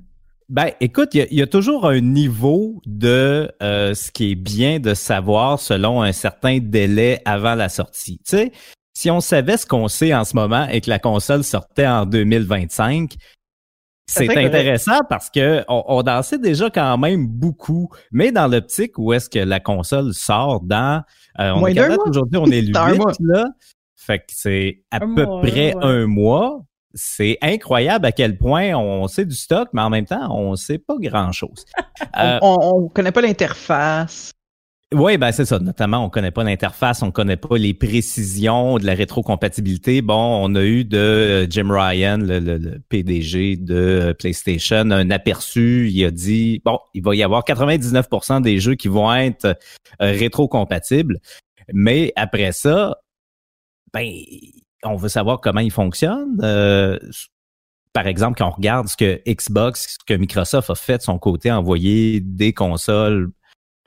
[0.51, 5.59] Ben, écoute, il y, a toujours un niveau de ce qui est bien de savoir
[5.59, 8.19] selon un certain délai avant la sortie.
[8.19, 8.53] Tu sais,
[8.95, 12.05] si on savait ce qu'on sait en ce moment et que la console sortait en
[12.05, 13.15] 2025,
[14.07, 19.31] c'est intéressant parce que on, dansait déjà quand même beaucoup, mais dans l'optique où est-ce
[19.31, 21.03] que la console sort dans
[21.41, 22.73] euh, on est aujourd'hui on est le
[23.09, 23.45] 8 là.
[24.05, 26.65] Fait que c'est à peu près un mois.
[26.95, 30.79] C'est incroyable à quel point on sait du stock, mais en même temps, on sait
[30.79, 31.65] pas grand-chose.
[32.19, 34.33] Euh, on, on, connaît pas l'interface.
[34.93, 35.59] Oui, ben c'est ça.
[35.61, 40.03] Notamment, on connaît pas l'interface, on connaît pas les précisions de la rétrocompatibilité.
[40.03, 45.89] Bon, on a eu de euh, Jim Ryan, le, PDG de euh, PlayStation, un aperçu.
[45.91, 49.57] Il a dit bon, il va y avoir 99% des jeux qui vont être
[50.01, 51.21] rétrocompatibles,
[51.73, 53.02] mais après ça,
[53.93, 54.11] ben
[54.85, 56.37] on veut savoir comment ils fonctionnent.
[57.93, 61.19] par exemple, quand on regarde ce que Xbox, ce que Microsoft a fait de son
[61.19, 63.31] côté, envoyer des consoles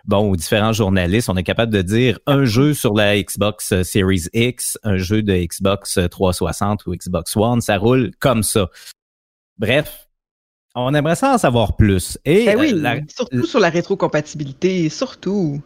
[0.07, 3.83] bon, aux différents journalistes, on est capable de dire un jeu sur la Xbox euh,
[3.83, 8.69] Series X, un jeu de Xbox 360 euh, ou Xbox One, ça roule comme ça.
[9.57, 10.07] Bref,
[10.75, 12.17] on aimerait ça en savoir plus.
[12.25, 15.61] Et ben oui, euh, surtout sur la rétrocompatibilité, surtout.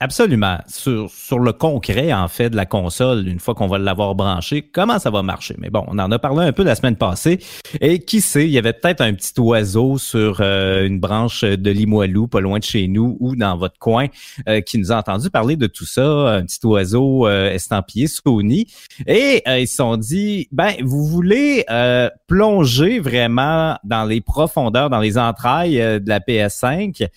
[0.00, 0.58] Absolument.
[0.68, 4.62] Sur, sur le concret, en fait, de la console, une fois qu'on va l'avoir branché,
[4.62, 5.56] comment ça va marcher?
[5.58, 7.40] Mais bon, on en a parlé un peu la semaine passée.
[7.80, 11.70] Et qui sait, il y avait peut-être un petit oiseau sur euh, une branche de
[11.72, 14.06] Limoilou, pas loin de chez nous, ou dans votre coin,
[14.48, 18.68] euh, qui nous a entendu parler de tout ça, un petit oiseau euh, estampillé Sony.
[19.08, 21.64] Et ils se sont dit, ben, vous voulez
[22.28, 27.08] plonger vraiment dans les profondeurs, dans les entrailles de la PS5,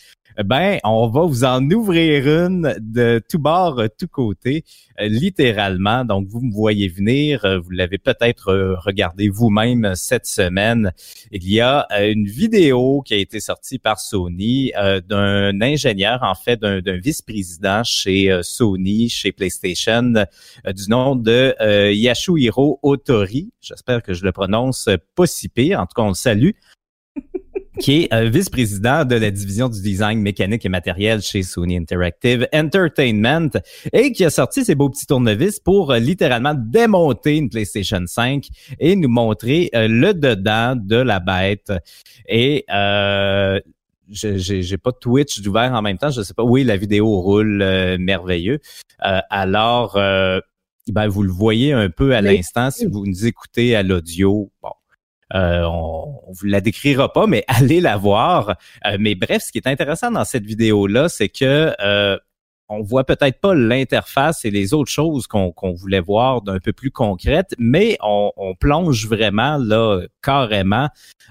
[0.43, 4.63] ben, on va vous en ouvrir une de tout bord, tout côté,
[4.99, 6.05] euh, littéralement.
[6.05, 10.91] Donc, vous me voyez venir, euh, vous l'avez peut-être euh, regardé vous-même cette semaine.
[11.31, 14.71] Il y a une vidéo qui a été sortie par Sony
[15.07, 20.13] d'un ingénieur, en fait, d'un vice-président chez Sony, chez PlayStation,
[20.65, 21.55] du nom de
[21.91, 23.51] Yashuhiro Otori.
[23.61, 25.79] J'espère que je le prononce pas si pire.
[25.79, 26.51] En tout cas, on le salue
[27.79, 32.47] qui est euh, vice-président de la division du design mécanique et matériel chez Sony Interactive
[32.53, 33.49] Entertainment
[33.93, 38.45] et qui a sorti ses beaux petits tournevis pour euh, littéralement démonter une PlayStation 5
[38.79, 41.71] et nous montrer euh, le dedans de la bête.
[42.27, 43.59] Et euh,
[44.09, 46.43] j'ai pas Twitch d'ouvert en même temps, je sais pas.
[46.43, 47.63] Oui, la vidéo roule
[47.97, 48.59] merveilleux.
[48.99, 54.51] alors, ben, vous le voyez un peu à l'instant si vous nous écoutez à l'audio.
[54.61, 54.71] Bon,
[55.33, 58.55] euh, on, on vous la décrira pas, mais allez la voir.
[58.85, 62.17] Euh, mais bref, ce qui est intéressant dans cette vidéo-là, c'est que euh,
[62.69, 66.89] on voit peut-être pas l'interface et les autres choses qu'on voulait voir d'un peu plus
[66.89, 70.87] concrètes, mais on, plonge vraiment là carrément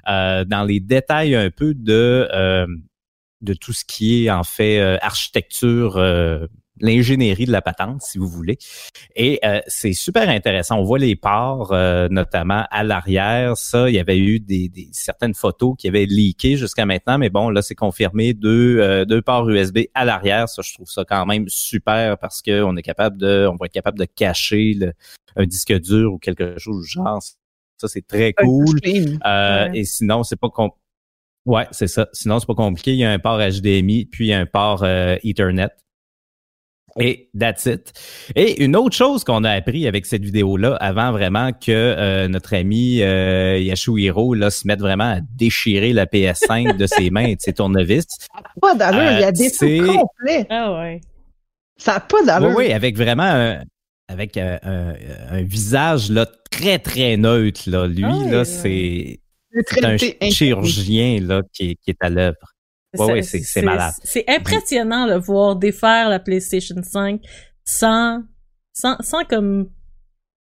[0.07, 2.29] dans les détails un peu de
[3.41, 5.99] de tout ce qui est en fait architecture
[6.81, 8.59] l'ingénierie de la patente, si vous voulez.
[9.14, 10.79] Et euh, c'est super intéressant.
[10.79, 13.57] On voit les ports, euh, notamment à l'arrière.
[13.57, 17.51] Ça, il y avait eu des, certaines photos qui avaient leaké jusqu'à maintenant, mais bon,
[17.51, 20.49] là, c'est confirmé deux, euh, deux ports USB à l'arrière.
[20.49, 23.73] Ça, je trouve ça quand même super parce qu'on est capable de, on va être
[23.73, 24.77] capable de cacher
[25.37, 27.23] un disque dur ou quelque chose du genre.
[27.23, 28.79] Ça, c'est très cool.
[28.85, 30.49] Et sinon, c'est pas
[31.47, 32.07] Ouais, c'est ça.
[32.12, 32.93] Sinon, c'est pas compliqué.
[32.93, 35.71] Il y a un port HDMI, puis un port Ethernet.
[36.98, 37.92] Et that's it.
[38.35, 42.55] Et une autre chose qu'on a appris avec cette vidéo-là, avant vraiment que euh, notre
[42.55, 47.37] ami euh, Yashuhiro là, se mette vraiment à déchirer la PS5 de ses mains et
[47.37, 48.07] de ses tournevis.
[48.61, 50.46] Pas d'allure, il y a des trucs complets.
[50.50, 51.00] Ah ouais.
[51.76, 52.48] Ça n'a pas d'allure.
[52.50, 53.62] Oui, oui, avec vraiment un,
[54.09, 54.94] avec un,
[55.42, 57.62] visage là, très, très neutre.
[57.66, 57.87] Là.
[57.87, 59.20] Lui, ah là, c'est
[59.53, 59.85] c'est
[60.20, 62.37] un chirurgien là, qui, qui est à l'œuvre.
[62.98, 63.94] Ouais, ouais, c'est malade.
[64.03, 67.20] C'est impressionnant de voir défaire la PlayStation 5
[67.64, 68.22] sans,
[68.72, 69.70] sans, sans comme...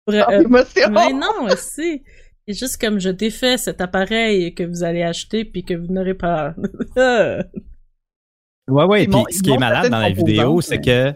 [0.08, 0.48] Euh,
[0.90, 2.02] mais non, aussi.
[2.46, 6.14] C'est juste comme je défais cet appareil que vous allez acheter puis que vous n'aurez
[6.14, 6.54] pas.
[6.96, 9.06] ouais, ouais.
[9.06, 11.14] Puis ce qui est malade dans la vidéo, c'est que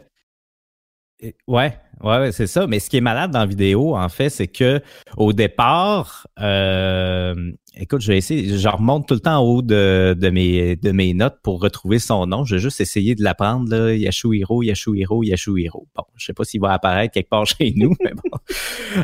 [1.46, 2.66] Ouais, ouais, c'est ça.
[2.66, 4.80] Mais ce qui est malade dans la vidéo, en fait, c'est que
[5.16, 7.34] au départ, euh,
[7.76, 10.92] écoute, je vais essayer, je remonte tout le temps en haut de, de, mes, de
[10.92, 12.44] mes notes pour retrouver son nom.
[12.44, 13.94] Je vais juste essayer de l'apprendre, là.
[13.94, 15.86] Yashuhiro, Yashuhiro, Yashuhiro.
[15.94, 18.38] Bon, je sais pas s'il va apparaître quelque part chez nous, mais bon.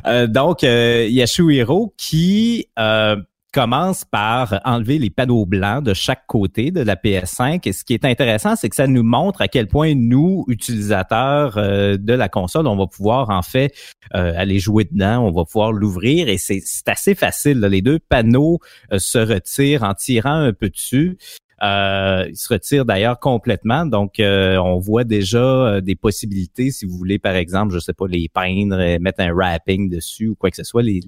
[0.07, 3.17] Euh, donc, euh, Yashuhiro qui, euh,
[3.53, 7.67] commence par enlever les panneaux blancs de chaque côté de la PS5.
[7.67, 11.57] Et ce qui est intéressant, c'est que ça nous montre à quel point nous, utilisateurs
[11.57, 13.75] euh, de la console, on va pouvoir en fait
[14.15, 17.61] euh, aller jouer dedans, on va pouvoir l'ouvrir et c'est assez facile.
[17.61, 18.59] Les deux panneaux
[18.93, 21.19] euh, se retirent en tirant un peu dessus.
[21.63, 23.87] Euh, il se retire d'ailleurs complètement.
[23.87, 27.93] Donc, euh, on voit déjà euh, des possibilités, si vous voulez, par exemple, je sais
[27.93, 30.83] pas, les peindre, mettre un wrapping dessus ou quoi que ce soit.
[30.83, 31.01] Les,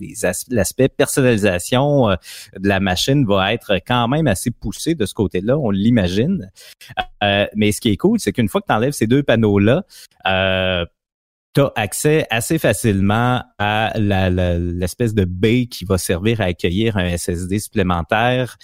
[0.48, 5.70] L'aspect personnalisation de la machine va être quand même assez poussé de ce côté-là, on
[5.70, 6.50] l'imagine.
[7.54, 9.84] mais ce qui est cool, c'est qu'une fois que tu enlèves ces deux panneaux-là,
[11.54, 17.16] tu as accès assez facilement à l'espèce de baie qui va servir à accueillir un
[17.16, 18.56] SSD supplémentaire.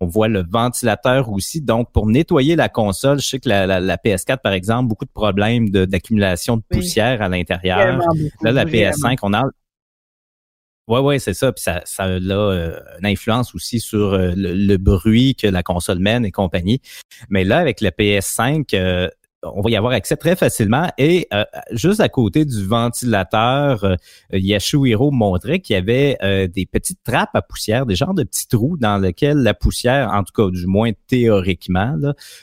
[0.00, 1.60] On voit le ventilateur aussi.
[1.60, 5.68] Donc, pour nettoyer la console, je sais que la, PS4, par exemple, beaucoup de problèmes
[5.70, 8.00] d'accumulation de, poussière à l'intérieur.
[8.42, 9.44] Là, la PS5, on a
[10.88, 11.52] Ouais, ouais, c'est ça.
[11.52, 16.00] Puis ça, ça a euh, une influence aussi sur euh, le, bruit que la console
[16.00, 16.80] mène et compagnie.
[17.28, 18.74] Mais là, avec la PS5,
[19.42, 20.88] on va y avoir accès très facilement.
[20.98, 23.96] Et euh, juste à côté du ventilateur, euh,
[24.32, 28.48] Yashuhiro montrait qu'il y avait euh, des petites trappes à poussière, des genres de petits
[28.48, 31.96] trous dans lesquels la poussière, en tout cas du moins théoriquement,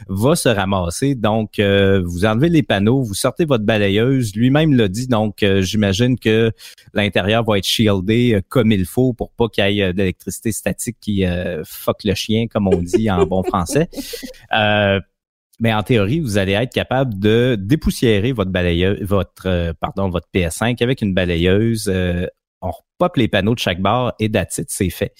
[0.07, 1.15] va se ramasser.
[1.15, 4.35] Donc, euh, vous enlevez les panneaux, vous sortez votre balayeuse.
[4.35, 6.51] Lui-même l'a dit, donc j'imagine que
[6.93, 11.23] l'intérieur va être shieldé comme il faut pour pas qu'il y ait d'électricité statique qui
[11.63, 13.89] fuck le chien, comme on dit en bon français
[15.59, 20.27] mais en théorie, vous allez être capable de dépoussiérer votre balayeuse, votre euh, pardon, votre
[20.33, 21.87] PS5 avec une balayeuse.
[21.87, 22.27] Euh,
[22.61, 25.13] on repop les panneaux de chaque barre et that's c'est fait.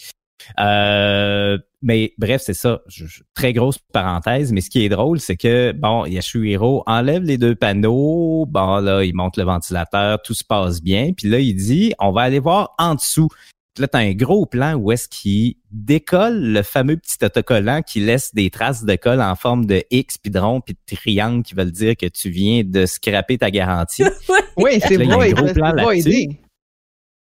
[0.59, 2.81] Euh, mais bref, c'est ça.
[3.33, 4.51] très grosse parenthèse.
[4.51, 8.45] Mais ce qui est drôle, c'est que bon, Yashuhiro enlève les deux panneaux.
[8.47, 11.13] Bon là, il monte le ventilateur, tout se passe bien.
[11.15, 13.29] Puis là, il dit, on va aller voir en dessous
[13.79, 17.99] là, tu as un gros plan où est-ce qu'il décolle le fameux petit autocollant qui
[17.99, 21.43] laisse des traces de colle en forme de X, puis de rond, puis de triangle
[21.43, 24.03] qui veulent dire que tu viens de scraper ta garantie.
[24.57, 25.33] oui, c'est vrai,
[26.01, 26.27] c'est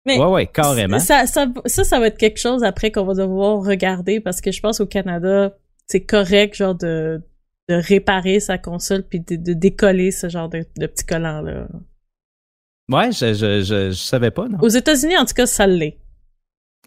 [0.06, 1.00] Mais ouais, ouais, carrément.
[1.00, 4.52] Ça, ça, ça, ça va être quelque chose après qu'on va devoir regarder parce que
[4.52, 5.56] je pense au Canada,
[5.88, 7.22] c'est correct, genre, de,
[7.70, 11.68] de réparer sa console puis de, décoller ce genre de, de petits collants-là.
[12.90, 14.60] Ouais, je, je, je, je, savais pas, non?
[14.62, 15.98] Aux États-Unis, en tout cas, ça l'est.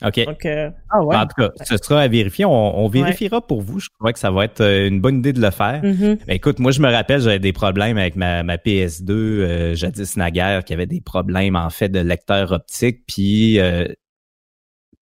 [0.04, 0.18] OK.
[0.18, 1.16] Euh, ah ouais.
[1.16, 2.44] En tout cas, ce sera à vérifier.
[2.44, 3.80] On, vérifiera pour vous.
[3.80, 5.82] Je crois que ça va être euh, une bonne idée de le faire.
[5.82, 6.18] Mm-hmm.
[6.28, 10.64] écoute, moi, je me rappelle, j'avais des problèmes avec ma, ma PS2 euh, jadis naguère,
[10.64, 13.04] qui avait des problèmes, en fait, de lecteur optique.
[13.06, 13.58] Puis,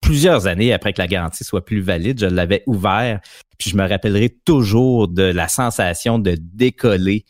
[0.00, 3.20] plusieurs années après que la garantie soit plus valide, je l'avais ouvert.
[3.58, 7.24] Puis, je me rappellerai toujours de la sensation de décoller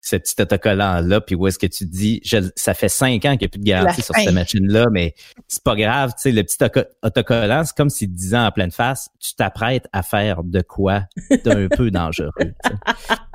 [0.00, 2.22] ce petit autocollant-là, puis où est-ce que tu dis,
[2.56, 5.14] ça fait cinq ans qu'il n'y a plus de garantie sur cette machine-là, mais
[5.48, 6.58] c'est pas grave, tu sais, le petit
[7.02, 11.04] autocollant, c'est comme si disant en pleine face, tu t'apprêtes à faire de quoi
[11.44, 12.30] d'un peu dangereux.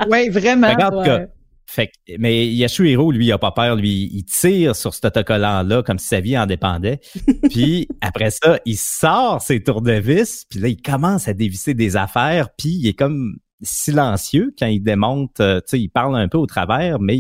[0.09, 0.73] Oui, vraiment.
[1.65, 3.75] Fait, mais Yashuhiro, lui, il a pas peur.
[3.75, 6.99] Lui, il tire sur cet autocollant-là comme si sa vie en dépendait.
[7.49, 10.45] puis après ça, il sort ses tours de vis.
[10.47, 12.49] Puis là, il commence à dévisser des affaires.
[12.55, 16.37] Puis il est comme silencieux quand il démonte, euh, tu sais, il parle un peu
[16.37, 17.17] au travers, mais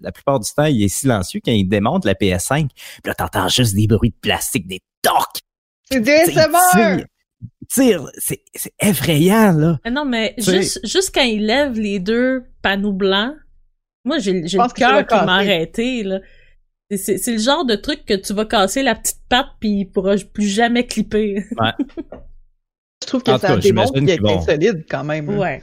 [0.00, 2.68] la plupart du temps, il est silencieux quand il démonte la PS5.
[2.68, 5.40] Puis là, t'entends juste des bruits de plastique, des torques.
[5.90, 7.04] C'est des
[7.68, 8.42] Tire, c'est
[8.80, 9.78] effrayant, là.
[9.84, 13.34] Ah non, mais juste, juste quand il lève les deux panneaux blancs,
[14.04, 16.20] moi, j'ai le cœur qui m'a arrêté, là.
[16.94, 20.14] C'est le genre de truc que tu vas casser la petite patte puis il pourra
[20.16, 21.42] plus jamais clipper.
[21.58, 21.70] Ouais.
[23.02, 25.28] Je trouve que ça démontre qu'il est solide quand même.
[25.30, 25.62] Ouais.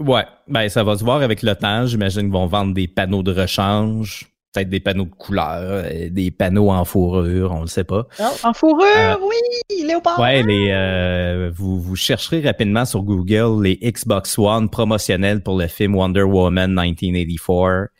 [0.00, 1.86] Ouais, ben ça va se voir avec le temps.
[1.86, 6.30] J'imagine qu'ils vont vendre des panneaux de rechange, peut-être des panneaux de couleur, euh, des
[6.30, 8.06] panneaux en fourrure, on le sait pas.
[8.18, 10.18] Oh, en fourrure, euh, oui, léopard.
[10.18, 15.66] Ouais, les euh, vous vous chercherez rapidement sur Google les Xbox One promotionnels pour le
[15.66, 17.90] film Wonder Woman 1984.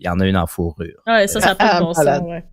[0.00, 1.02] Il y en a une en fourrure.
[1.08, 2.44] Ouais, ça, ça n'a pas de bon sens, ouais.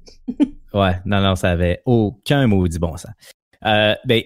[0.73, 3.11] ouais, non, non, ça avait aucun maudit bon sens.
[3.65, 4.21] Euh, ben,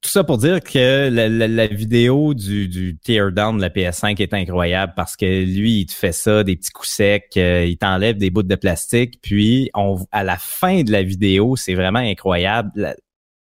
[0.00, 4.20] tout ça pour dire que la, la, la vidéo du, du teardown de la PS5
[4.22, 7.76] est incroyable parce que lui, il te fait ça, des petits coups secs, euh, il
[7.76, 11.98] t'enlève des bouts de plastique, puis on, à la fin de la vidéo, c'est vraiment
[11.98, 12.70] incroyable.
[12.76, 12.94] La-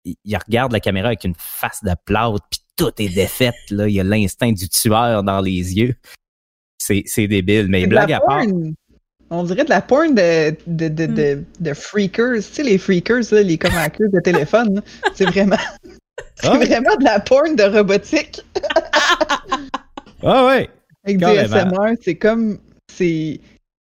[0.04, 3.54] il, il regarde la caméra avec une face de plâtre, puis tout est défaite.
[3.70, 3.88] Là.
[3.88, 5.94] Il y a l'instinct du tueur dans les yeux.
[6.78, 7.66] C'est, c'est débile.
[7.68, 8.42] Mais blague à part.
[9.30, 12.36] On dirait de la porn de, de, de, de, de freakers.
[12.36, 14.76] Tu sais, les freakers, là, les comme de téléphone.
[14.76, 14.80] là.
[15.14, 15.56] C'est vraiment,
[16.36, 16.56] c'est Ah.
[16.56, 18.40] vraiment de la porn de robotique
[20.22, 20.68] Ah ouais.
[21.04, 21.42] avec Carrément.
[21.42, 21.96] du SMR.
[22.02, 22.58] C'est comme,
[22.92, 23.40] c'est,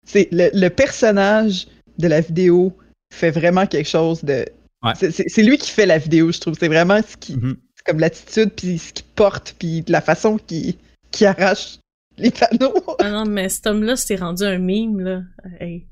[0.07, 1.67] c'est le, le personnage
[1.99, 2.73] de la vidéo
[3.15, 4.45] fait vraiment quelque chose de.
[4.83, 4.93] Ouais.
[4.97, 6.55] C'est, lui qui fait la vidéo, je trouve.
[6.59, 10.75] C'est vraiment ce qui, c'est comme l'attitude, puis ce qu'il porte, puis la façon qu'il
[11.11, 11.79] qu'il arrache
[12.19, 12.75] les panneaux.
[12.99, 15.21] Ah non, mais cet homme-là s'est rendu un mime, là.
[15.61, 15.87] Hey.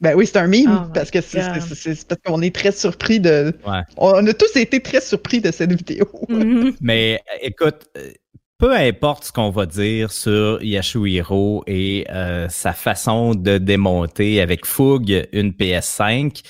[0.00, 3.52] Ben oui, c'est un mime, Oh parce que c'est, parce qu'on est très surpris de.
[3.66, 3.80] Ouais.
[3.96, 6.06] On a tous été très surpris de cette vidéo.
[6.28, 6.74] Mhm.
[6.80, 8.10] Mais euh, écoute, euh,
[8.58, 14.66] peu importe ce qu'on va dire sur Yashuhiro et euh, sa façon de démonter avec
[14.66, 16.42] fougue une PS5,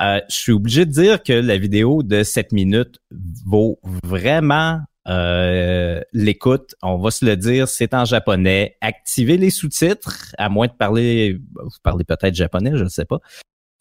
[0.00, 2.98] euh, je suis obligé de dire que la vidéo de 7 minutes
[3.44, 6.74] vaut vraiment euh, l'écoute.
[6.82, 8.76] On va se le dire, c'est en japonais.
[8.80, 13.18] Activez les sous-titres, à moins de parler, vous parlez peut-être japonais, je ne sais pas.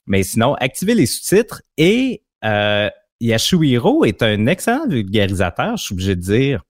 [0.05, 6.15] Mais sinon, activez les sous-titres et euh, Yashuhiro est un excellent vulgarisateur, je suis obligé
[6.15, 6.63] de dire.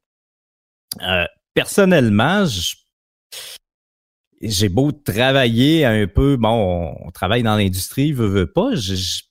[1.04, 2.46] Euh, personnellement,
[4.42, 8.96] j'ai beau travailler un peu, bon, on, on travaille dans l'industrie, veut, veut pas, je,
[8.96, 9.22] je,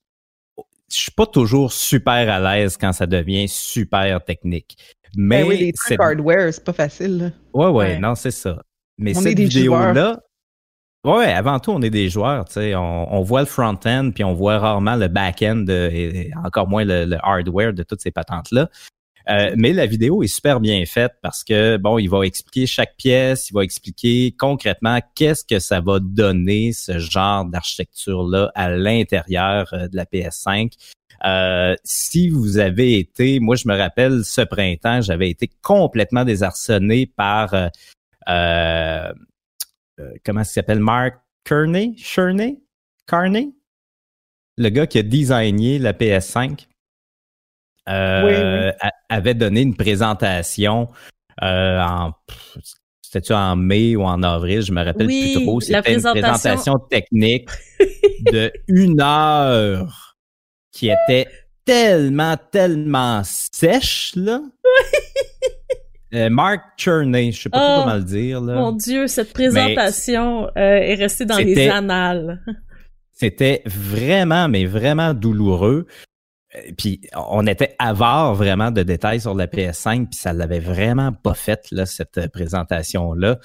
[0.89, 4.77] je suis pas toujours super à l'aise quand ça devient super technique.
[5.17, 7.19] Mais Ben oui, les trucs hardware, c'est pas facile.
[7.19, 7.31] là.
[7.55, 7.99] Ouais, ouais, Ouais.
[7.99, 8.63] non, c'est ça.
[8.99, 10.21] Mais On cette est des vidéo-là,
[11.05, 14.25] ouais, avant tout, on est des joueurs, tu sais, on, on voit le front-end, puis
[14.25, 18.69] on voit rarement le back-end, et encore moins le, le hardware de toutes ces patentes-là.
[19.29, 22.97] Euh, mais la vidéo est super bien faite parce que, bon, il va expliquer chaque
[22.97, 29.69] pièce, il va expliquer concrètement qu'est-ce que ça va donner, ce genre d'architecture-là, à l'intérieur
[29.73, 30.71] euh, de la PS5.
[31.25, 37.07] Euh, si vous avez été, moi je me rappelle ce printemps, j'avais été complètement désarçonné
[37.07, 37.69] par euh,
[38.29, 39.13] euh,
[40.01, 40.81] euh, comment ça s'appelle?
[40.81, 42.59] Mark Kearney, Kearney,
[43.07, 43.51] Carney,
[44.59, 46.67] le gars qui a designé la PS5.
[47.89, 48.73] euh,
[49.09, 50.89] avait donné une présentation
[51.43, 52.13] euh, en
[53.03, 55.61] c'était-tu en mai ou en avril, je me rappelle Oui, plus trop.
[55.61, 57.49] C'était une présentation technique
[58.33, 60.06] de une heure
[60.77, 61.27] qui était
[61.65, 64.41] tellement, tellement sèche, là.
[66.15, 68.55] Euh, Mark Cherney, je sais pas Oh, trop comment le dire, là.
[68.55, 72.41] Mon Dieu, cette présentation euh, est restée dans les annales.
[73.13, 75.87] C'était vraiment, mais vraiment douloureux.
[76.55, 81.13] Euh, Puis on était avare vraiment de détails sur la PS5, puis ça l'avait vraiment
[81.13, 83.39] pas fait là cette euh, présentation là.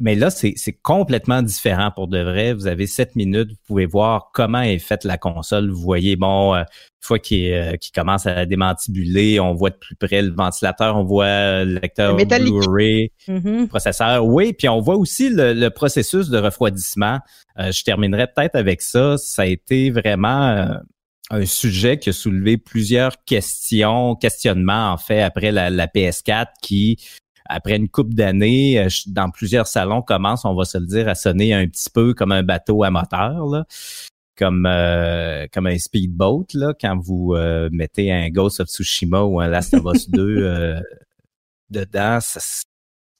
[0.00, 2.52] Mais là c'est complètement différent pour de vrai.
[2.54, 5.70] Vous avez sept minutes, vous pouvez voir comment est faite la console.
[5.70, 9.94] Vous voyez bon, euh, une fois qu'il euh, commence à démantibuler, on voit de plus
[9.94, 12.24] près le ventilateur, on voit euh, le lecteur Le.
[12.24, 13.68] Blu-ray Mhm.
[13.68, 14.24] processeur.
[14.24, 17.18] Oui, puis on voit aussi le, le processus de refroidissement.
[17.58, 19.16] Euh, je terminerai peut-être avec ça.
[19.18, 20.74] Ça a été vraiment euh,
[21.30, 26.96] un sujet qui a soulevé plusieurs questions, questionnements en fait après la, la PS4 qui,
[27.48, 31.14] après une coupe d'années, euh, dans plusieurs salons commence, on va se le dire, à
[31.14, 33.46] sonner un petit peu comme un bateau à moteur.
[33.46, 33.64] Là.
[34.36, 39.40] Comme, euh, comme un speedboat là, quand vous euh, mettez un Ghost of Tsushima ou
[39.40, 40.80] un Last of Us 2 euh,
[41.70, 42.38] dedans, ça,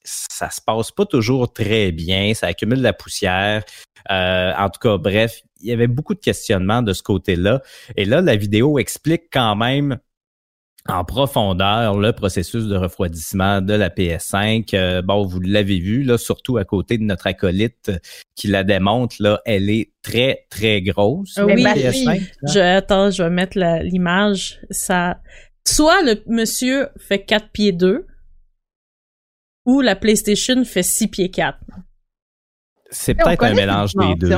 [0.04, 3.64] ça se passe pas toujours très bien, ça accumule de la poussière.
[4.10, 7.62] Euh, en tout cas, bref, il y avait beaucoup de questionnements de ce côté-là.
[7.96, 9.98] Et là, la vidéo explique quand même
[10.90, 14.74] en profondeur le processus de refroidissement de la PS5.
[14.74, 17.98] Euh, bon, vous l'avez vu, là, surtout à côté de notre acolyte euh,
[18.35, 21.35] qui la démontre, là, elle est très, très grosse.
[21.37, 21.62] Ah la oui.
[21.64, 22.53] PS5, là.
[22.53, 24.61] Je, attends, je vais mettre la- l'image.
[24.70, 25.20] Ça,
[25.66, 28.07] soit le monsieur fait 4 pieds 2,
[29.66, 31.59] ou la PlayStation fait 6 pieds 4.
[32.91, 34.34] C'est peut-être un mélange des deux.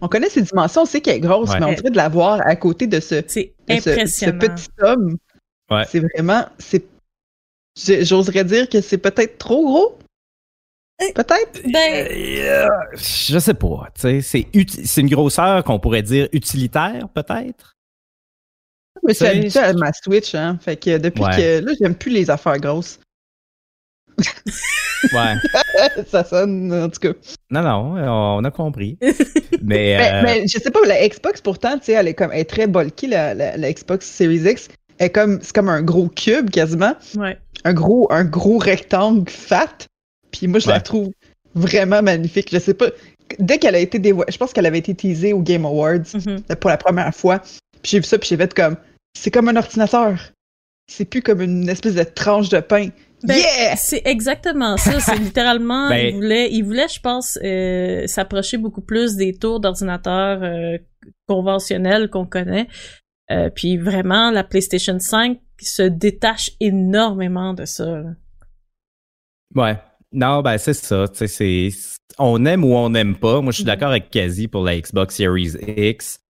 [0.00, 1.60] On connaît ses dimensions, on sait qu'elle est grosse, Ouais.
[1.60, 5.16] mais on dirait de la voir à côté de ce, de ce, petit homme.
[5.70, 5.84] Ouais.
[5.88, 6.84] C'est vraiment, c'est,
[7.76, 9.98] je- j'oserais dire que c'est peut-être trop gros.
[11.14, 11.62] Peut-être?
[11.72, 13.88] Ben, Euh, je sais pas.
[13.94, 14.46] tu sais,
[14.84, 17.76] C'est une grosseur qu'on pourrait dire utilitaire, peut-être?
[19.02, 20.58] Je me suis C'est- habituée à ma Switch, hein.
[20.60, 21.36] Fait que depuis Ouais.
[21.36, 22.98] que là, j'aime plus les affaires grosses.
[25.12, 25.34] Ouais.
[26.08, 27.12] ça sonne, en tout cas.
[27.50, 27.94] non, non,
[28.38, 28.98] on a compris.
[29.62, 32.32] Mais, Mais, euh, mais je sais pas, la Xbox, pourtant, tu sais, elle est comme,
[32.32, 34.68] elle est très bulky, la, la, la Xbox Series X.
[34.98, 36.94] est comme, c'est comme un gros cube quasiment.
[37.16, 37.38] Ouais.
[37.64, 39.86] Un gros, un gros rectangle fat.
[40.30, 41.10] Puis moi, je la trouve
[41.54, 42.48] vraiment magnifique.
[42.52, 42.86] Je sais pas.
[43.38, 46.42] Dès qu'elle a été dévoilée, je pense qu'elle avait été teasée au Game Awards Mhm.
[46.60, 47.38] pour la première fois.
[47.82, 48.76] Puis j'ai vu ça, puis j'ai fait comme,
[49.18, 50.18] c'est comme un ordinateur.
[50.90, 52.88] C'est plus comme une espèce de tranche de pain.
[53.24, 53.76] Ben, yeah!
[53.76, 55.00] C'est exactement ça.
[55.00, 59.60] C'est littéralement, Ben- il voulait, il voulait, je pense, euh, s'approcher beaucoup plus des tours
[59.60, 60.78] d'ordinateur euh,
[61.26, 62.68] conventionnels qu'on connaît.
[63.30, 68.00] Euh, puis vraiment, la PlayStation 5 se détache énormément de ça.
[68.00, 68.10] là.
[69.54, 69.78] Ouais.
[70.12, 71.06] Non, ben c'est ça.
[71.08, 71.70] Tu sais, c'est
[72.18, 73.40] on aime ou on n'aime pas.
[73.42, 73.68] Moi, je suis Mhm.
[73.68, 76.20] d'accord avec Kazi pour la Xbox Series X.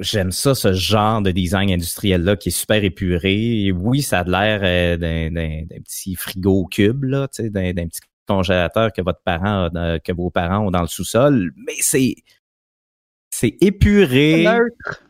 [0.00, 3.64] J'aime ça, ce genre de design industriel-là qui est super épuré.
[3.66, 7.50] Et oui, ça a l'air euh, d'un, d'un- d'un petit frigo cube, là, tu sais,
[7.50, 11.52] d'un, d'un petit congélateur que votre parent a que vos parents ont dans le sous-sol.
[11.66, 12.16] Mais c'est
[13.30, 14.44] c'est épuré.
[14.44, 15.02] Neutre.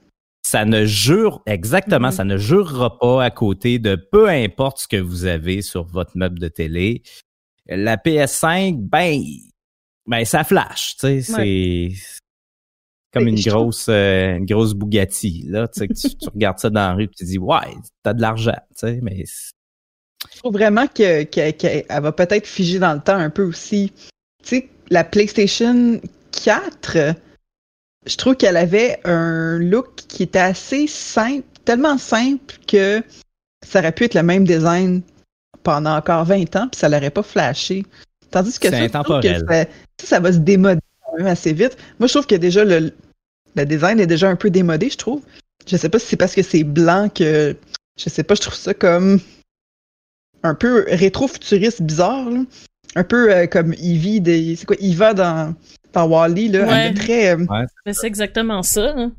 [0.50, 2.12] Ça ne jure, exactement, Mhm.
[2.12, 6.10] ça ne jurera pas à côté de peu importe ce que vous avez sur votre
[6.16, 7.02] meuble de télé.
[7.68, 9.22] La PS5, ben,
[10.06, 11.90] ben ça flash, tu sais, c'est
[13.12, 16.68] comme une grosse, euh, une grosse Bugatti, là, tu sais, que tu, tu regardes ça
[16.68, 17.58] dans la rue, et tu dis, ouais,
[18.02, 19.24] t'as de l'argent, tu sais, mais
[20.32, 23.92] Je trouve vraiment que- que- qu'elle va peut-être figer dans le temps un peu aussi.
[24.42, 26.00] Tu sais, la PlayStation
[26.44, 27.12] 4, euh,
[28.06, 33.02] je trouve qu'elle avait un look qui était assez simple, tellement simple que
[33.66, 35.02] ça aurait pu être le même design
[35.62, 37.84] pendant encore 20 ans, puis ça l'aurait pas flashé.
[38.30, 39.64] Tandis que ça, que ça,
[40.02, 41.76] ça, va se démoder quand même assez vite.
[41.98, 42.92] Moi, je trouve que déjà le,
[43.56, 45.22] le design est déjà un peu démodé, je trouve.
[45.66, 47.56] Je sais pas si c'est parce que c'est blanc que.
[47.98, 49.20] Je sais pas, je trouve ça comme
[50.42, 52.30] un peu rétro-futuriste bizarre.
[52.30, 52.40] là.
[52.96, 54.56] Un peu euh, comme Evie des.
[54.56, 55.54] C'est quoi, Eva dans,
[55.92, 56.60] dans Wally, là.
[56.66, 56.72] Ouais.
[56.72, 57.30] Elle est très.
[57.34, 57.44] euh,
[57.86, 58.94] Mais c'est exactement ça.
[58.96, 59.12] hein.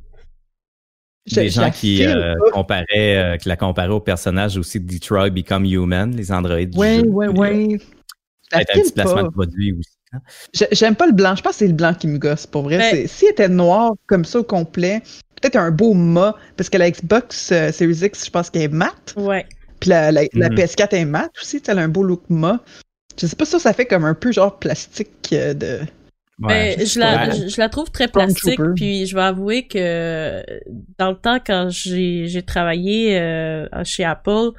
[1.31, 2.85] des gens qui euh, comparaient,
[3.17, 6.75] euh, qui la comparaient au personnage aussi de Detroit Become Human, les androïdes.
[6.77, 7.67] Ouais, ouais, ouais.
[7.79, 9.23] Je la Peut-être un petit placement pas.
[9.23, 9.89] de produit aussi.
[10.13, 10.19] hein.
[10.53, 11.35] J'ai- J'aime pas le blanc.
[11.35, 12.77] Je pense que c'est le blanc qui me gosse, pour vrai.
[12.79, 15.01] Ben- C'est- S'il était noir comme ça au complet,
[15.39, 18.67] peut-être un beau mat, parce que la Xbox euh, Series X, je pense qu'elle est
[18.67, 19.13] mat.
[19.15, 19.45] Ouais.
[19.79, 20.55] Puis la, la, la Mhm.
[20.57, 22.59] PS4 est mat aussi, elle a un beau look mat.
[23.19, 25.79] Je sais pas ça, ça fait comme un peu genre plastique euh, de.
[26.41, 30.43] Ouais, Ben, je, la, je, je la trouve très plastique, puis je vais avouer que
[30.97, 34.49] dans le temps, quand j'ai j'ai travaillé euh, chez Apple,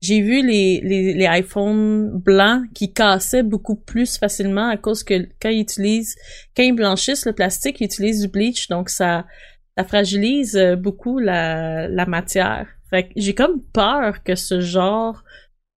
[0.00, 5.28] j'ai vu les, les, les iPhones blancs qui cassaient beaucoup plus facilement à cause que
[5.40, 6.16] quand ils utilisent,
[6.56, 9.26] quand ils blanchissent le plastique, ils utilisent du bleach, donc ça,
[9.76, 12.66] ça fragilise euh, beaucoup la, la matière.
[12.90, 15.22] Fait que j'ai comme peur que ce genre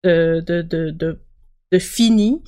[0.03, 1.19] de, de, de, de,
[1.71, 2.41] de fini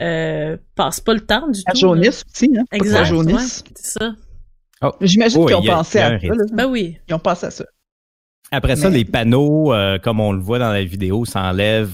[0.00, 1.76] euh, passe pas le temps du La tout.
[1.76, 1.80] là.
[1.80, 2.64] jaunisse aussi, hein.
[2.72, 3.62] Exact, jaunisse.
[3.66, 4.12] ouais, c'est ça.
[5.00, 6.26] J'imagine Oh, qu'ils ont il y a- pensé à ça.
[6.26, 6.44] là.
[6.54, 6.96] Ben oui.
[7.08, 7.64] Ils ont pensé à ça.
[8.50, 11.92] Après ça, Mais- les panneaux, euh, comme on le voit dans la vidéo, s'enlèvent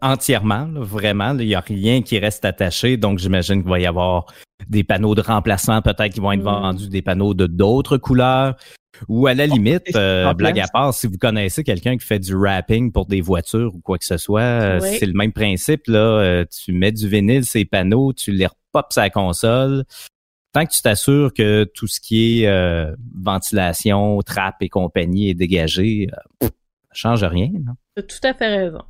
[0.00, 1.36] entièrement, là, vraiment.
[1.38, 2.96] Il n'y a rien qui reste attaché.
[2.96, 4.26] Donc, j'imagine qu'il va y avoir
[4.68, 6.44] des panneaux de remplacement, peut-être qui vont être Mm.
[6.44, 8.54] vendus, des panneaux de d'autres couleurs.
[9.06, 12.18] Ou à la limite, euh, en blague à part, si vous connaissez quelqu'un qui fait
[12.18, 14.96] du wrapping pour des voitures ou quoi que ce soit, euh, Oui.
[14.98, 15.86] c'est le même principe.
[15.86, 19.84] Là, Euh, tu mets du vinyle, ces panneaux, tu les repopes la console.
[20.52, 25.34] Tant que tu t'assures que tout ce qui est euh, ventilation, trappe et compagnie est
[25.34, 27.48] dégagé, euh, pff, ça change rien.
[27.52, 27.74] non?
[27.94, 28.82] T'as tout à fait raison.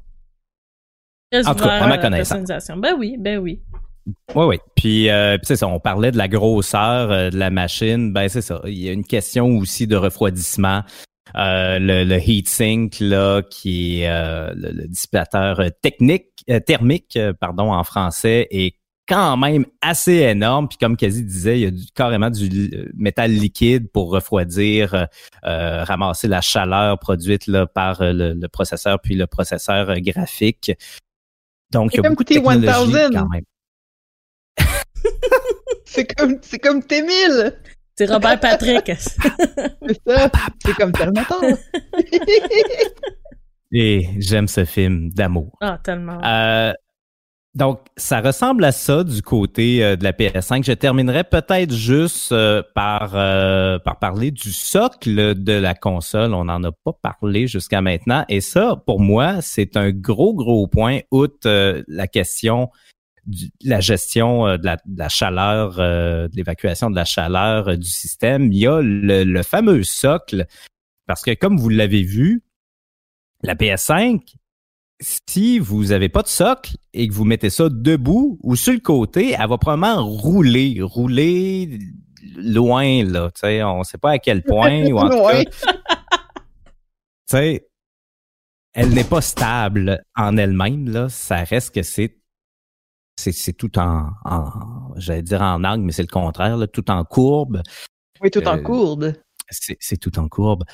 [1.45, 2.29] En tout cas, à ma connaissance.
[2.29, 2.77] personnalisation.
[2.79, 3.61] Ben oui, ben oui.
[4.35, 4.59] Oui, oui.
[4.77, 8.13] Puis, euh, puis c'est ça, on parlait de la grosseur euh, de la machine.
[8.13, 8.61] Ben, c'est ça.
[8.67, 10.83] Il y a une question aussi de refroidissement.
[11.37, 17.19] Euh, le, le heatsink, là, qui est euh, le, le dissipateur euh, technique, euh, thermique,
[17.41, 20.69] pardon, en français, est quand même assez énorme.
[20.69, 25.07] Puis comme Kazi disait, il y a du, carrément du métal liquide pour refroidir,
[25.43, 30.73] ramasser la chaleur produite là, par le, le processeur puis le processeur graphique.
[31.73, 33.13] Donc, il y a beaucoup de technologie T1000.
[33.13, 33.45] quand même.
[35.85, 37.55] C'est comme, c'est comme T1000!
[37.97, 38.87] C'est Robert Patrick.
[38.97, 40.31] C'est ça.
[40.65, 41.43] C'est comme Terminator.
[43.73, 45.57] Et j'aime ce film d'amour.
[45.61, 46.23] ah, tellement.
[46.25, 46.73] Euh,
[47.55, 50.65] donc, ça ressemble à ça du côté euh, de la PS5.
[50.65, 56.35] Je terminerai peut-être juste euh, par, euh, par parler du socle de la console.
[56.35, 58.25] On n'en a pas parlé jusqu'à maintenant.
[58.29, 62.71] Et ça, pour moi, c'est un gros, gros point, outre euh, la question
[63.29, 67.69] du- la gestion euh, de la, de la chaleur, euh, de l'évacuation de la chaleur
[67.69, 68.53] euh, du système.
[68.53, 70.47] Il y a le, le fameux socle,
[71.07, 72.43] parce que comme vous l'avez vu,
[73.43, 74.35] la PS5,
[75.01, 78.81] si vous avez pas de socle et que vous mettez ça debout ou sur le
[78.81, 81.79] côté, elle va probablement rouler, rouler
[82.37, 83.31] loin là.
[83.33, 85.77] Tu sais, on sait pas à quel point ou en tout cas, tu
[87.31, 87.69] sais,
[88.75, 90.89] elle n'est pas stable en elle-même.
[90.89, 92.18] Là, ça reste que c'est
[93.19, 97.05] c'est tout en, en j'allais dire en angle, mais c'est le contraire, là, tout en
[97.05, 97.63] courbe.
[98.21, 99.13] Oui, tout en courbe.
[99.51, 100.65] C'est tout en courbe.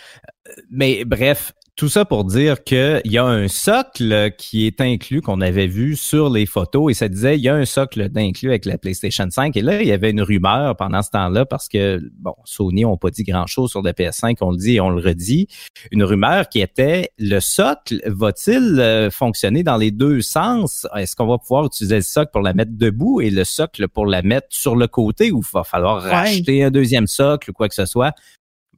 [0.70, 5.40] Mais bref, tout ça pour dire qu'il y a un socle qui est inclus, qu'on
[5.40, 8.64] avait vu sur les photos, et ça disait, il y a un socle d'inclus avec
[8.64, 9.56] la PlayStation 5.
[9.56, 12.96] Et là, il y avait une rumeur pendant ce temps-là, parce que, bon, Sony n'ont
[12.96, 15.48] pas dit grand-chose sur la PS5, on le dit et on le redit.
[15.90, 20.86] Une rumeur qui était, le socle va-t-il euh, fonctionner dans les deux sens?
[20.94, 24.06] Est-ce qu'on va pouvoir utiliser le socle pour la mettre debout et le socle pour
[24.06, 27.68] la mettre sur le côté, ou il va falloir racheter un deuxième socle ou quoi
[27.68, 28.14] que ce soit?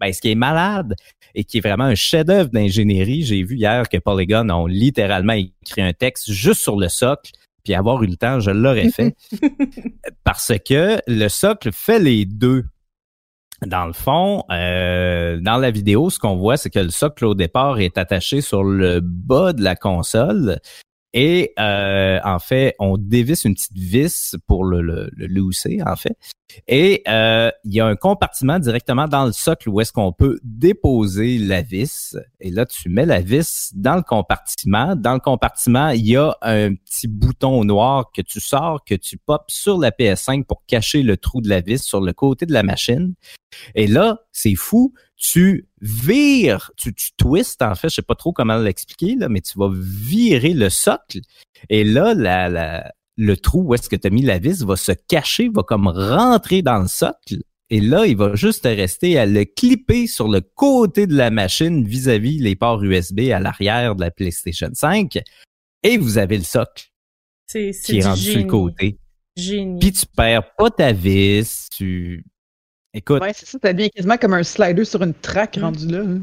[0.01, 0.95] Ben, ce qui est malade
[1.35, 5.83] et qui est vraiment un chef-d'œuvre d'ingénierie, j'ai vu hier que Polygon ont littéralement écrit
[5.83, 7.33] un texte juste sur le socle,
[7.65, 9.15] puis avoir eu le temps, je l'aurais fait.
[10.25, 12.65] parce que le socle fait les deux.
[13.65, 17.35] Dans le fond, euh, dans la vidéo, ce qu'on voit, c'est que le socle au
[17.35, 20.59] départ est attaché sur le bas de la console
[21.13, 26.17] et euh, en fait, on dévisse une petite vis pour le, le, le en fait.
[26.69, 30.39] Et euh, il y a un compartiment directement dans le socle où est-ce qu'on peut
[30.45, 32.17] déposer la vis.
[32.41, 34.95] Et là, tu mets la vis dans le compartiment.
[34.95, 39.17] Dans le compartiment, il y a un petit bouton noir que tu sors, que tu
[39.17, 42.53] popes sur la PS5 pour cacher le trou de la vis sur le côté de
[42.53, 43.15] la machine.
[43.75, 48.33] Et là, c'est fou, tu vires, tu, tu twists, en fait, je sais pas trop
[48.33, 51.21] comment l'expliquer, là, mais tu vas virer le socle.
[51.69, 54.77] Et là, la, la, le trou où est-ce que tu as mis la vis va
[54.77, 57.43] se cacher, va comme rentrer dans le socle.
[57.69, 61.85] Et là, il va juste rester à le clipper sur le côté de la machine
[61.85, 65.19] vis-à-vis les ports USB à l'arrière de la PlayStation 5.
[65.83, 66.91] Et vous avez le socle
[67.47, 68.99] c'est, qui est rendu sur le côté.
[69.37, 69.79] Génie.
[69.81, 72.25] Puis tu perds pas ta vis, tu
[72.97, 73.21] Écoute.
[73.23, 75.99] Ouais, c'est ça, ça devient quasiment comme un slider sur une track rendu là.
[76.01, 76.21] hein.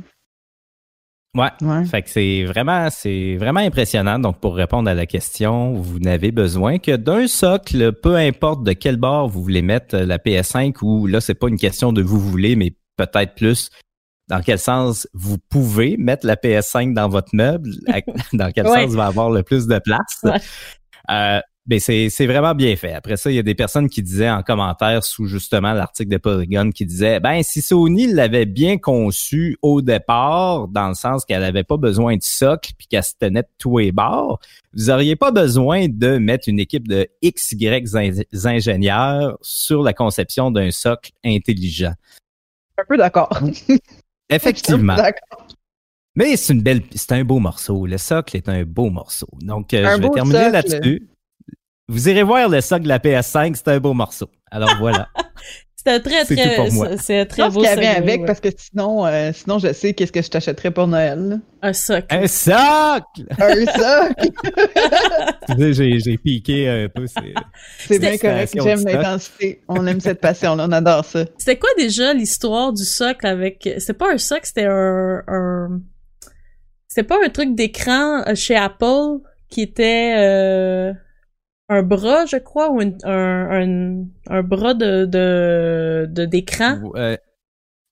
[1.36, 1.50] Ouais.
[1.68, 1.86] Ouais.
[1.86, 4.20] Fait que c'est vraiment, c'est vraiment impressionnant.
[4.20, 8.74] Donc, pour répondre à la question, vous n'avez besoin que d'un socle, peu importe de
[8.74, 12.20] quel bord vous voulez mettre la PS5 ou là, c'est pas une question de vous
[12.20, 13.70] voulez, mais peut-être plus
[14.30, 17.70] dans quel sens vous pouvez mettre la PS5 dans votre meuble,
[18.34, 18.84] dans quel Ouais.
[18.86, 20.22] sens va avoir le plus de place.
[20.24, 20.40] Ouais.
[21.12, 22.92] Euh, ben c'est, c'est vraiment bien fait.
[22.94, 26.18] Après ça, il y a des personnes qui disaient en commentaire sous justement l'article de
[26.18, 31.44] Polygon qui disait ben si Sony l'avait bien conçu au départ, dans le sens qu'elle
[31.44, 34.40] avait pas besoin de socle puis qu'elle se tenait de tous les bords,
[34.74, 40.52] vous auriez pas besoin de mettre une équipe de XY in- ingénieurs sur la conception
[40.52, 41.94] d'un socle intelligent.
[42.78, 43.30] Un peu d'accord.
[44.30, 44.96] Effectivement.
[44.96, 45.48] D'accord.
[46.16, 47.86] Mais c'est une belle, c'est un beau morceau.
[47.86, 49.28] Le socle est un beau morceau.
[49.42, 51.08] Donc, euh, Un je vais terminer là-dessus.
[51.94, 54.28] Vous irez voir le socle de la PS5, c'est un beau morceau.
[54.50, 55.10] Alors voilà.
[55.76, 56.98] C'est un très, très, tout pour moi.
[56.98, 58.26] c'est- un très beau segway, avec ouais.
[58.26, 61.42] parce que sinon, euh, sinon je sais qu'est-ce que je t'achèterais pour Noël.
[61.62, 62.08] Un socle.
[62.10, 63.28] un socle!
[63.38, 64.32] Un socle!
[66.00, 67.06] J'ai, piqué un peu.
[67.06, 68.00] C'est...
[68.00, 68.58] Bien correct.
[68.64, 69.62] J'aime l'intensité.
[69.68, 70.68] On aime cette passion-là.
[70.70, 71.26] On adore ça.
[71.38, 73.70] C'était quoi déjà l'histoire du socle avec...
[73.80, 75.22] C'était pas un socle, c'était un...
[75.28, 75.82] un...
[76.88, 79.20] C'était pas un truc d'écran euh, chez Apple
[79.50, 80.94] qui était euh,
[81.70, 86.80] un bras, je crois, ou une- un, un, un bras de de de- d'écran.
[86.96, 87.18] Euh,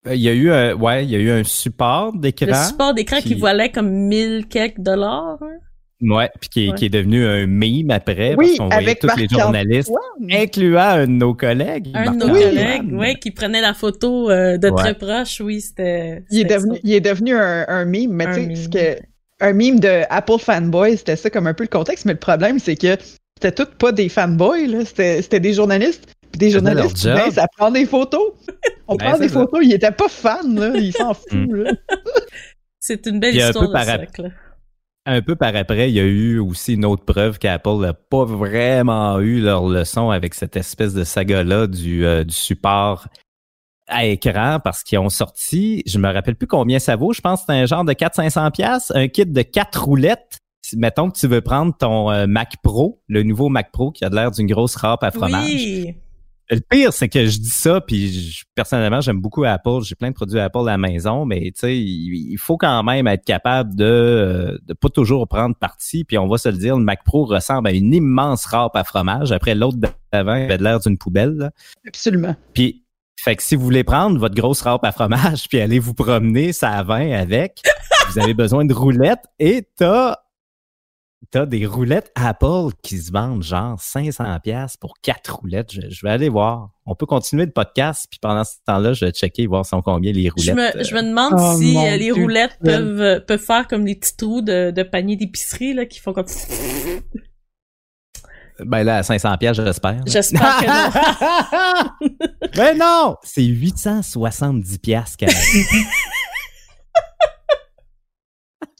[0.07, 2.47] il y a eu un, ouais, il y a eu un support d'écran.
[2.47, 3.30] Le support d'écran qui...
[3.30, 5.38] qui- valait comme mille quelques dollars.
[5.41, 5.57] hein.
[6.03, 6.76] Ouais, puis qui, est- Ouais.
[6.76, 10.41] qui est devenu un meme après, Oui, parce qu'on voyait avec tous les journalistes, Antoine.
[10.41, 11.91] incluant un de nos collègues.
[11.93, 14.76] Un de nos collègues, ouais, qui prenait la photo euh, de Ouais.
[14.82, 16.24] très proche, oui, c'était...
[16.32, 18.55] Il est devenu, il est devenu un, un meme, mais Un tu sais, meme.
[18.55, 18.99] ce que,
[19.41, 22.57] un meme de Apple fanboy, c'était ça comme un peu le contexte, mais le problème,
[22.57, 22.97] c'est que
[23.41, 27.15] c'était tout pas des fanboys, là, c'était, c'était des journalistes, puis des journalistes, job.
[27.15, 28.33] ben, ça prend des photos.
[28.87, 29.39] On Ben, prend c'est des ça.
[29.41, 31.55] photos, ils étaient pas fans, là, ils s'en foutent, Mm.
[31.55, 31.71] là.
[32.79, 33.73] C'est une belle un histoire peu de
[34.19, 34.31] par-.
[35.07, 38.23] Un peu par après, il y a eu aussi une autre preuve qu'Apple n'a pas
[38.23, 43.07] vraiment eu leur leçon avec cette espèce de saga-là du, euh, du support
[43.87, 47.39] à écran parce qu'ils ont sorti, je me rappelle plus combien ça vaut, je pense
[47.41, 50.37] que c'est un genre de 400-500 pièces, un kit de quatre roulettes.
[50.78, 54.09] Mettons que tu veux prendre ton euh, Mac Pro, le nouveau Mac Pro qui a
[54.09, 55.43] l'air d'une grosse râpe à fromage.
[55.49, 55.95] Oui,
[56.49, 59.80] Le pire, c'est que je dis ça, puis je- personnellement, j'aime beaucoup Apple.
[59.84, 62.84] J'ai plein de produits Apple à la maison, mais tu sais, il, il faut quand
[62.84, 66.03] même être capable de euh, de pas toujours prendre parti.
[66.03, 68.84] Puis on va se le dire, le Mac Pro ressemble à une immense râpe à
[68.84, 69.32] fromage.
[69.32, 71.34] Après, l'autre d'avant il avait l'air d'une poubelle.
[71.38, 71.51] là.
[71.88, 72.36] Absolument.
[72.53, 72.84] Puis,
[73.17, 76.51] fait que si vous voulez prendre votre grosse râpe à fromage puis aller vous promener
[76.53, 77.61] ça à vin avec,
[78.09, 80.15] vous avez besoin de roulettes et t'as
[81.30, 85.72] t'as des roulettes Apple qui se vendent genre 500 pièces pour quatre roulettes.
[85.72, 86.69] Je, je vais aller voir.
[86.86, 90.11] On peut continuer le podcast, puis pendant ce temps-là, je vais checker, voir sont combien
[90.11, 90.55] les roulettes.
[90.74, 92.13] Je me, je me demande Oh, si euh, les Dieu.
[92.15, 95.99] roulettes peuvent, euh, peuvent faire comme les petits trous de, de panier d'épicerie là, qui
[95.99, 96.26] font comme.
[98.65, 100.01] Ben là, à 500 pièces, j'espère.
[100.05, 102.09] J'espère que non.
[102.57, 103.15] Mais non!
[103.24, 105.86] C'est 870 pièces quand même.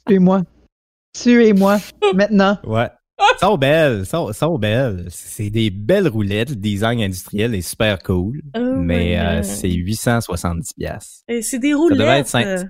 [0.06, 0.42] Tuez-moi.
[1.14, 1.78] Tuez-moi.
[2.14, 2.58] Maintenant.
[2.66, 2.88] Ouais.
[3.38, 5.06] Sont belles, sont, sont belles.
[5.10, 6.50] C'est des belles roulettes.
[6.50, 8.42] Le design industriel est super cool.
[8.56, 11.22] Oh mais euh, c'est 870 pièces.
[11.28, 12.26] Et c'est des devrait être roulettes.
[12.26, 12.64] cinq- euh,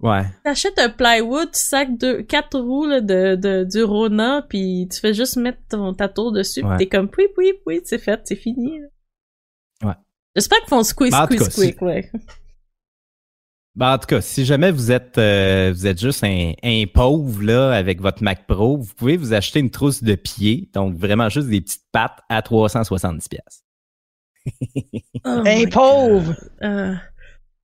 [0.00, 0.22] Ouais.
[0.44, 5.00] T'achètes un plywood, tu sacs deux, quatre roues là, de, de, du Rona, puis tu
[5.00, 6.76] fais juste mettre ton, ta tour dessus, Ouais.
[6.78, 8.78] pis t'es comme, oui, oui, oui, c'est fait, c'est fini.
[8.78, 9.88] là.
[9.88, 9.94] Ouais.
[10.36, 12.10] J'espère qu'ils font squeeze, tout squeeze, squeeze, ouais.
[13.78, 17.44] Ben, en tout cas, si jamais vous êtes euh, vous êtes juste un, un pauvre
[17.44, 21.28] là avec votre Mac Pro, vous pouvez vous acheter une trousse de pied, donc vraiment
[21.28, 23.62] juste des petites pattes à 370 pièces.
[25.24, 26.34] Oh Un pauvre!
[26.64, 26.94] Euh,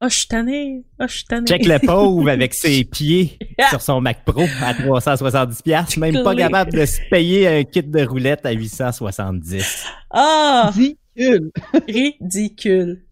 [0.03, 0.85] Oh, je suis tannée.
[1.01, 1.47] Oh, je suis tannée.
[1.47, 3.39] Check le pauvre avec ses pieds
[3.71, 7.83] sur son Mac Pro à 370 pièces, même pas capable de se payer un kit
[7.83, 9.87] de roulette à 870.
[10.11, 10.71] Ah,
[11.17, 13.03] Ridicule!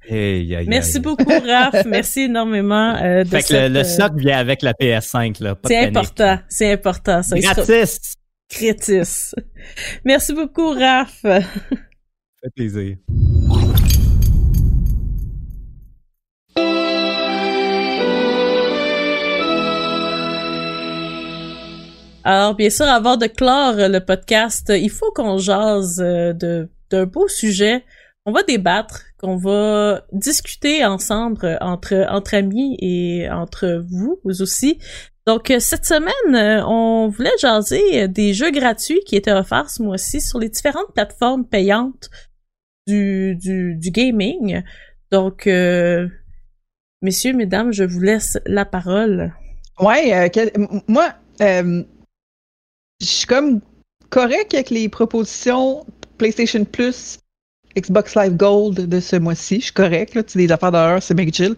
[0.67, 1.85] Merci beaucoup, Raph.
[1.87, 2.97] Merci énormément.
[2.97, 5.69] euh, de Fait que cette, le, le euh, socle vient avec la PS5 là, pas
[5.69, 6.39] de C'est important.
[6.49, 7.23] C'est important.
[7.23, 8.15] Ça, Gratis.
[8.49, 9.33] Crétis.
[10.05, 11.21] Merci beaucoup, Raph.
[11.23, 11.41] Ça
[12.43, 12.97] fait plaisir.
[22.25, 26.33] Alors, bien sûr, avant de clore euh, le podcast, euh, il faut qu'on jase euh,
[26.33, 27.85] de d'un beau sujet.
[28.25, 34.79] On va débattre, qu'on va discuter ensemble euh, entre amis et entre vous, aussi.
[35.27, 39.83] Donc euh, cette semaine, euh, on voulait jaser des jeux gratuits qui étaient offerts ce
[39.83, 42.11] mois-ci sur les différentes plateformes payantes
[42.87, 43.37] du
[43.81, 44.63] gaming.
[45.11, 45.47] Donc
[47.03, 49.33] messieurs, mesdames, je vous laisse la parole.
[49.81, 50.31] Ouais,
[50.89, 51.85] moi, je
[53.01, 53.61] suis comme
[54.11, 55.87] correct avec les propositions
[56.19, 57.19] PlayStation Plus,
[57.77, 59.57] Xbox Live Gold de ce mois-ci.
[59.57, 61.57] Je suis correct, là, tu des affaires d'horreur, c'est mega chill.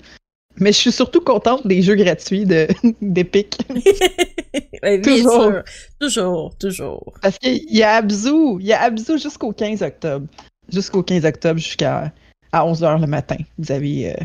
[0.57, 2.69] Mais je suis surtout contente des jeux gratuits de
[3.03, 3.59] d'Epic.
[4.83, 5.43] Bien Toujours.
[5.43, 5.63] sûr.
[6.01, 7.13] Toujours, toujours.
[7.23, 10.27] Parce qu'il y a Abzu, il y a Abzu jusqu'au 15 octobre.
[10.73, 12.13] Jusqu'au 15 octobre, jusqu'à
[12.53, 13.37] à 11h le matin.
[13.59, 14.17] Vous avez euh,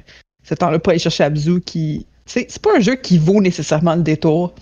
[0.43, 2.05] ce temps-là pour aller chercher Abzu qui.
[2.25, 4.53] C'est c'est pas un jeu qui vaut nécessairement le détour,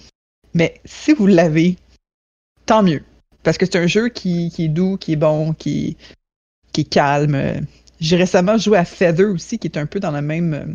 [0.53, 1.75] mais si vous l'avez,
[2.65, 3.03] tant mieux.
[3.47, 5.95] Parce que c'est un jeu qui, qui est doux, qui est bon, qui,
[6.73, 7.65] qui est calme.
[7.97, 10.53] J'ai récemment joué à Feather aussi, qui est un peu dans la même.
[10.53, 10.65] euh,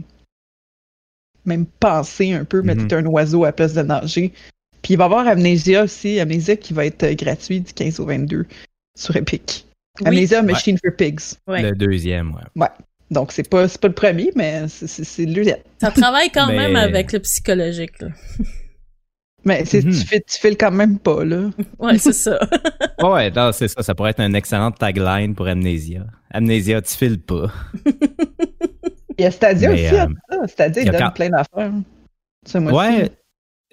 [1.45, 2.87] même pensée un peu, mais Mhm.
[2.89, 4.33] t'es un oiseau à la place de nager.
[4.81, 8.01] Puis il va y avoir Amnesia aussi, Amnesia qui va être euh, gratuit du 15
[8.01, 8.47] au 22
[8.99, 9.67] sur Epic.
[10.01, 11.35] Oui, Amnesia Machine for Pigs.
[11.49, 11.61] ouais.
[11.63, 12.69] Le deuxième, ouais.
[13.11, 15.59] Donc c'est pas c'est pas le premier, mais c'est- le deuxième.
[15.79, 18.01] Ça travaille quand Mais- même avec le psychologique.
[18.01, 18.09] là.
[19.45, 19.93] Mais c'est Mhm.
[19.93, 21.51] tu fais tu fais le quand même pas là.
[21.79, 22.39] Ouais, c'est ça.
[23.03, 23.83] Ouais, ouais, non, c'est ça.
[23.83, 26.05] Ça pourrait être un excellent tagline pour Amnesia.
[26.31, 27.51] Amnesia, tu files pas.
[29.19, 30.47] Il y a Stadia Mais, aussi, euh, ça.
[30.49, 31.73] Stadia il donne quand- plein d'affaires.
[32.61, 33.11] Mois-ci.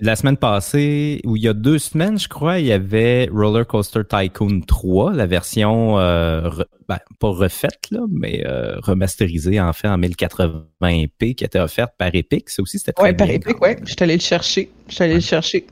[0.01, 3.67] La semaine passée, ou il y a deux semaines, je crois, il y avait Roller
[3.67, 9.73] Coaster Tycoon 3, la version, euh, re- ben, pas refaite, là, mais euh, remasterisée, en
[9.73, 12.49] fait, en 1080p, qui était offerte par Epic.
[12.49, 13.79] Ça aussi, c'était très Ouais, par bien, Epic, même.
[13.85, 14.71] Je suis allé le chercher.
[14.87, 15.67] Je suis allé le chercher.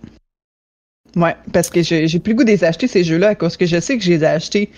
[1.15, 3.65] Ouais, parce que j'ai plus le goût de les acheter, ces jeux-là, à cause que
[3.65, 4.69] je sais que je les ai achetés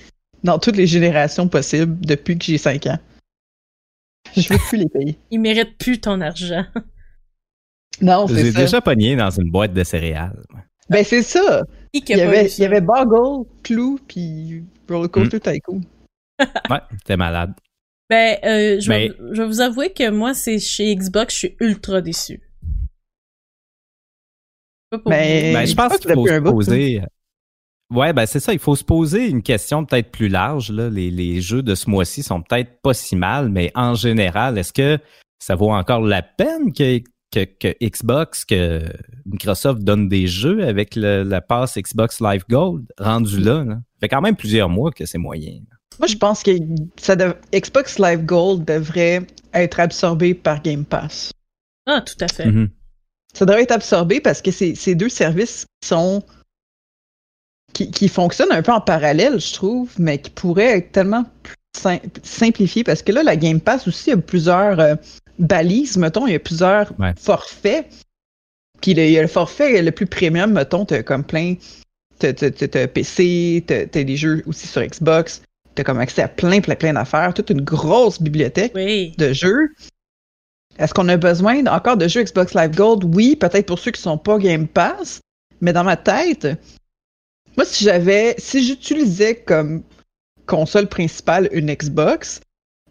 [0.44, 3.00] dans toutes les générations possibles depuis que j'ai 5 ans.
[4.38, 5.18] Je veux plus les payer.
[5.32, 6.66] Il mérite plus ton argent.
[8.02, 8.60] Non, c'est J'ai ça.
[8.62, 10.42] déjà pogné dans une boîte de céréales.
[10.90, 11.64] Ben, c'est ça.
[11.94, 15.52] Il a y, avait, il y avait Boggle, Clou, puis Roller Coaster Hmm.
[15.54, 15.82] Tycoon.
[16.70, 17.54] Ouais, t'es malade.
[18.10, 21.40] Ben, euh, je, vais, Mais- je vais vous avouer que moi, c'est chez Xbox, je
[21.40, 22.42] suis ultra déçu.
[24.90, 25.54] Pas pour Mais- vous.
[25.58, 27.02] Ben, je pense qu'il faut se poser.
[27.92, 28.54] Ouais, ben c'est ça.
[28.54, 30.72] Il faut se poser une question peut-être plus large.
[30.72, 30.90] Là.
[30.90, 34.74] Les, les jeux de ce mois-ci sont peut-être pas si mal, mais en général, est-ce
[34.74, 35.00] que
[35.40, 37.00] ça vaut encore la peine que,
[37.32, 38.82] que, que Xbox, que
[39.26, 43.64] Microsoft donne des jeux avec le- la passe Xbox Live Gold rendu là?
[43.64, 43.76] là?
[43.76, 45.60] Ça fait quand même plusieurs mois que c'est moyen.
[45.70, 45.76] là.
[46.00, 46.52] Moi, je pense que
[46.98, 49.22] ça dev- Xbox Live Gold devrait
[49.54, 51.32] être absorbé par Game Pass.
[51.86, 52.46] Ah, tout à fait.
[52.46, 52.70] Mhm.
[53.34, 56.24] Ça devrait être absorbé parce que c'est c'est deux services qui sont
[57.74, 61.56] qui, qui fonctionnent un peu en parallèle, je trouve, mais qui pourraient être tellement plus
[61.78, 64.96] sim- simplifiés parce que là, la Game Pass aussi a plusieurs euh,
[65.40, 67.14] balises, mettons, il y a plusieurs Ouais.
[67.18, 67.88] forfaits.
[68.82, 71.56] Puis il y a le forfait le plus premium, mettons, t'as comme plein.
[72.20, 75.42] T'as t'as PC, t'as des jeux aussi sur Xbox,
[75.76, 79.70] t'as comme accès à plein, plein, plein d'affaires, toute une grosse bibliothèque de jeux.
[80.78, 83.04] Est-ce qu'on a besoin encore de jeux Xbox Live Gold?
[83.16, 85.20] Oui, peut-être pour ceux qui sont pas Game Pass,
[85.62, 86.48] mais dans ma tête,
[87.58, 89.84] moi, si j'avais, si j'utilisais comme
[90.46, 92.40] console principale une Xbox,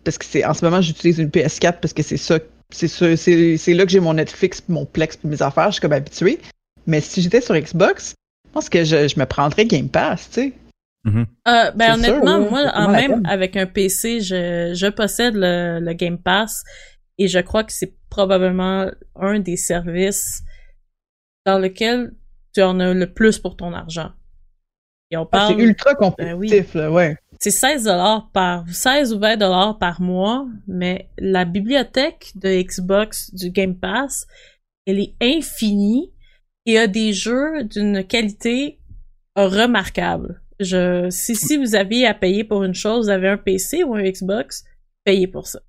[0.08, 2.38] parce que c'est en ce moment j'utilise une PS4 parce que c'est ça,
[2.70, 5.92] c'est ça, c'est là que j'ai mon Netflix, mon Plex, mes affaires, je suis comme
[5.92, 6.38] habitué.
[6.86, 8.14] Mais si j'étais sur Xbox,
[8.46, 10.52] je pense que je, je me prendrais Game Pass, tu sais.
[11.04, 11.26] Mm-hmm.
[11.48, 16.16] Euh, ben honnêtement, moi, en même avec un PC, je, je possède le, le Game
[16.16, 16.64] Pass
[17.18, 20.42] et je crois que c'est probablement un des services
[21.44, 22.12] dans lequel
[22.54, 24.12] tu en as le plus pour ton argent.
[25.10, 27.18] Et on ah, c'est ultra ben compétitif, là, ouais.
[27.40, 33.32] C'est 16 dollars par 16 ou 20 dollars par mois, mais la bibliothèque de Xbox
[33.32, 34.26] du Game Pass,
[34.86, 36.12] elle est infinie
[36.66, 38.80] et a des jeux d'une qualité
[39.36, 40.42] remarquable.
[40.58, 43.94] Je si si vous aviez à payer pour une chose, vous avez un PC ou
[43.94, 44.64] un Xbox,
[45.04, 45.60] payez pour ça.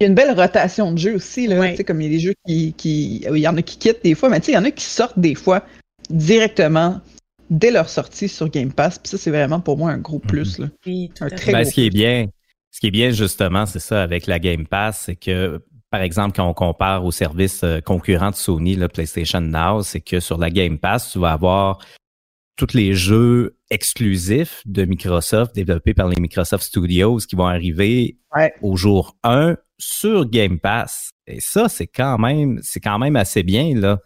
[0.00, 2.08] Il y a une belle rotation de jeux aussi là, tu sais comme il y
[2.08, 4.46] a des jeux qui qui il y en a qui quittent des fois, mais tu
[4.46, 5.64] sais il y en a qui sortent des fois
[6.10, 7.00] directement
[7.52, 8.98] dès leur sortie sur Game Pass.
[8.98, 10.28] Puis ça, c'est vraiment pour moi un gros mhm.
[10.28, 10.58] plus.
[10.58, 10.66] Là.
[11.20, 12.26] un très ben, ce qui est bien,
[12.70, 16.34] ce qui est bien justement, c'est ça avec la Game Pass, c'est que par exemple,
[16.34, 20.38] quand on compare aux services euh, concurrents de Sony, le PlayStation Now, c'est que sur
[20.38, 21.84] la Game Pass, tu vas avoir
[22.56, 28.16] tous les jeux exclusifs de Microsoft développés par les Microsoft Studios qui vont arriver
[28.62, 31.10] au jour 1 sur Game Pass.
[31.26, 34.00] Et ça, c'est quand même, c'est quand même assez bien, là.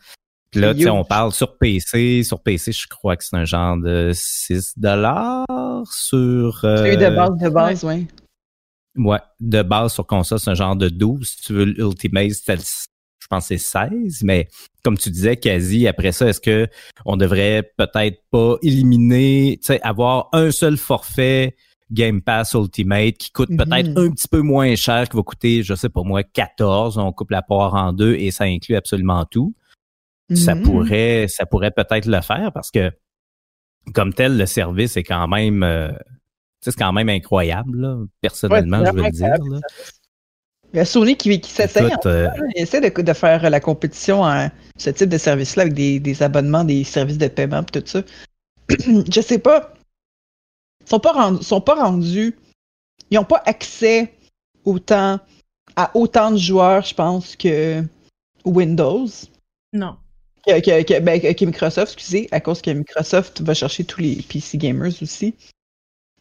[0.51, 2.23] Puis là, tu sais, on parle sur PC.
[2.23, 5.45] Sur PC, je crois que c'est un genre de 6 dollars
[5.91, 6.65] sur...
[6.65, 8.07] Euh, de base, de base, oui.
[8.97, 11.29] Ouais, de base sur console, c'est un genre de 12.
[11.29, 14.23] Si tu veux l'Ultimate, je pense que c'est 16.
[14.23, 14.49] Mais
[14.83, 16.69] comme tu disais, quasi, après ça, est-ce que
[17.05, 21.57] on devrait peut-être pas éliminer, tu sais, avoir un seul forfait
[21.91, 24.07] Game Pass Ultimate qui coûte peut-être mm-hmm.
[24.07, 26.99] un petit peu moins cher, qui va coûter, je sais pas moi, 14.
[26.99, 29.55] On coupe la poire en deux et ça inclut absolument tout
[30.35, 30.63] ça mm-hmm.
[30.63, 32.91] pourrait, ça pourrait peut-être le faire parce que
[33.93, 35.93] comme tel, le service est quand même, euh,
[36.61, 39.35] c'est quand même incroyable, personnellement, je veux le dire.
[40.73, 44.91] Il y a Sony qui, qui s'essaye, euh, essaie de, faire la compétition à ce
[44.91, 48.03] type de service-là avec des, abonnements, des services de paiement et tout ça.
[48.69, 49.73] je sais pas.
[50.85, 52.37] Ils sont pas sont pas rendus.
[53.11, 54.13] Ils n'ont pas accès
[54.65, 55.21] autant
[55.77, 57.83] à autant de joueurs, je pense, que
[58.45, 59.07] Windows.
[59.73, 59.97] Non
[60.47, 64.93] que, ben, que, Microsoft, excusez, à cause que Microsoft va chercher tous les PC gamers
[65.03, 65.35] aussi.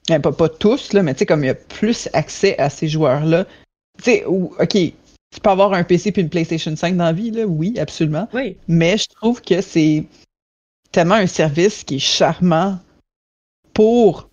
[0.08, 2.88] pas, pas tous, là, mais tu sais, comme il y a plus accès à ces
[2.88, 3.46] joueurs-là.
[3.98, 4.74] Tu sais, OK,
[5.36, 8.28] tu peux avoir un PC puis une PlayStation 5 dans la vie, là, oui, absolument.
[8.34, 8.58] Oui.
[8.68, 10.06] Mais je trouve que c'est
[10.92, 12.80] tellement un service qui est charmant
[13.74, 14.30] pour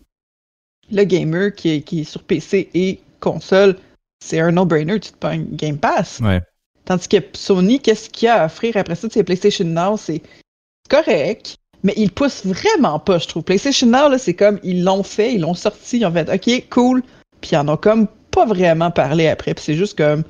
[0.90, 3.76] le gamer qui est, qui est sur PC et console.
[4.24, 6.20] C'est un no-brainer, tu te prends un Game Pass.
[6.20, 6.40] Ouais.
[6.84, 9.08] Tandis que Sony, qu'est-ce qu'il y a à offrir après ça?
[9.10, 10.22] C'est PlayStation Now, c'est
[10.88, 13.44] correct, mais ils poussent vraiment pas, je trouve.
[13.44, 17.02] PlayStation Now, c'est comme, ils l'ont fait, ils l'ont sorti, ils ont fait, OK, cool,
[17.40, 20.24] puis ils en ont comme pas vraiment parlé après, puis c'est juste comme,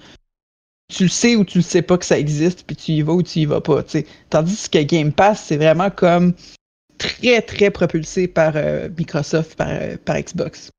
[0.93, 3.15] tu le sais ou tu le sais pas que ça existe, puis tu y vas
[3.15, 3.83] ou tu y vas pas.
[4.29, 6.35] Tandis que Game Pass, c'est vraiment comme
[6.99, 10.71] très, très propulsé par euh, Microsoft, par, euh, par Xbox.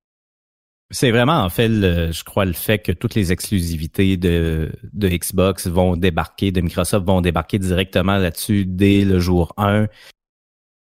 [0.91, 5.67] C'est vraiment en fait, je crois, le fait que toutes les exclusivités de, de Xbox
[5.67, 9.88] vont débarquer, de Microsoft vont débarquer directement là-dessus dès le jour 1.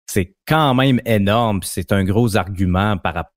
[0.07, 3.35] C'est quand même énorme, c'est un gros argument par rapport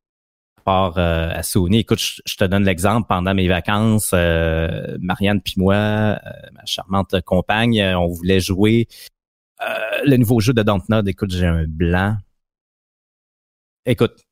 [0.99, 1.79] euh, à Sony.
[1.79, 6.19] Écoute, je, te donne l'exemple, pendant mes vacances, euh, Marianne puis moi, euh,
[6.53, 8.89] ma charmante compagne, on voulait jouer
[10.05, 11.09] le nouveau jeu de Dontnod.
[11.09, 12.17] Écoute, j'ai un blanc.
[13.87, 14.28] Écoute,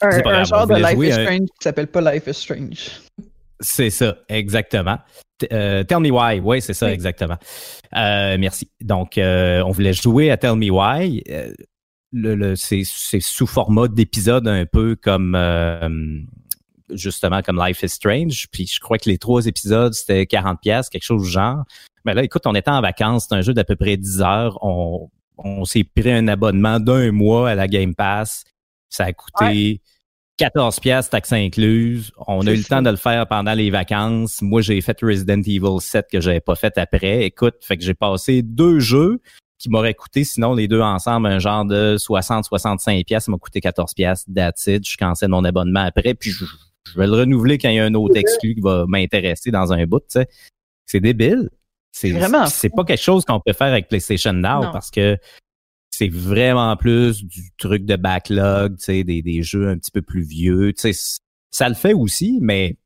[0.00, 3.00] un, genre de Life is Strange qui s'appelle pas Life is Strange.
[3.60, 4.98] C'est ça, exactement.
[5.52, 7.36] Euh, tell Me Why, oui, c'est ça, exactement.
[7.96, 8.70] Euh, merci.
[8.80, 11.22] Donc, euh, on voulait jouer à Tell Me Why.
[12.12, 15.36] le, le c'est sous format d'épisode un peu comme
[16.90, 18.46] justement comme Life is Strange.
[18.52, 21.64] Puis je crois que les trois épisodes, c'était 40 pièces, quelque chose du genre.
[22.04, 24.58] Mais là, écoute, on était en vacances, c'est un jeu d'à peu près 10 heures.
[24.62, 28.44] On, on s'est pris un abonnement d'un mois à la Game Pass.
[28.90, 29.80] Ça a coûté
[30.38, 32.12] 14 pièces taxes incluses.
[32.26, 34.40] On a eu le temps de le faire pendant les vacances.
[34.40, 37.24] Moi, j'ai fait Resident Evil 7 que j'avais pas fait après.
[37.24, 39.20] Écoute, fait que j'ai passé deux jeux
[39.58, 43.24] qui m'auraient coûté, sinon les deux ensemble, un genre de 60-65 pièces.
[43.24, 44.26] Ça m'a coûté 14 pièces.
[44.28, 44.88] It.
[44.88, 46.14] Je cancelle mon abonnement après.
[46.14, 46.44] Puis je,
[46.96, 49.84] vais le renouveler quand il y a un autre exclu qui va m'intéresser dans un
[49.86, 50.00] bout.
[50.00, 50.28] Tu sais.
[50.86, 51.50] C'est débile.
[51.90, 54.72] C'est Vraiment c'est pas quelque chose qu'on peut faire avec PlayStation Now Non.
[54.72, 55.18] parce que
[55.98, 60.00] c'est vraiment plus du truc de backlog, tu sais, des, des jeux un petit peu
[60.00, 60.72] plus vieux.
[60.72, 61.18] Tu sais,
[61.50, 62.76] ça le fait aussi, mais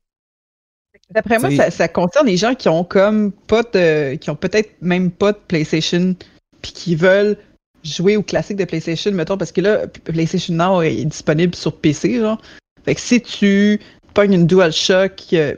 [1.11, 4.71] D'après moi, ça, ça concerne les gens qui ont comme pas de, qui ont peut-être
[4.81, 6.15] même pas de PlayStation,
[6.63, 7.37] puis qui veulent
[7.83, 12.19] jouer au classique de PlayStation, mettons, parce que là, PlayStation Now est disponible sur PC,
[12.19, 12.41] genre.
[12.83, 13.79] Fait que si tu
[14.15, 15.53] pognes une DualShock, euh,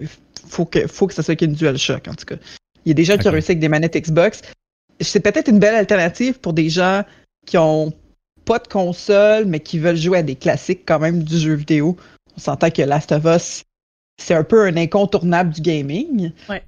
[0.46, 2.36] faut que, faut que ça soit avec une DualShock, en tout cas.
[2.84, 4.42] Il y a des gens qui ont réussi avec des manettes Xbox.
[5.00, 7.04] C'est peut-être une belle alternative pour des gens
[7.46, 7.94] qui ont
[8.46, 11.98] pas de console, mais qui veulent jouer à des classiques quand même du jeu vidéo.
[12.38, 13.64] On s'entend que Last of Us,
[14.22, 16.32] c'est un peu un incontournable du gaming.
[16.50, 16.64] Ouais.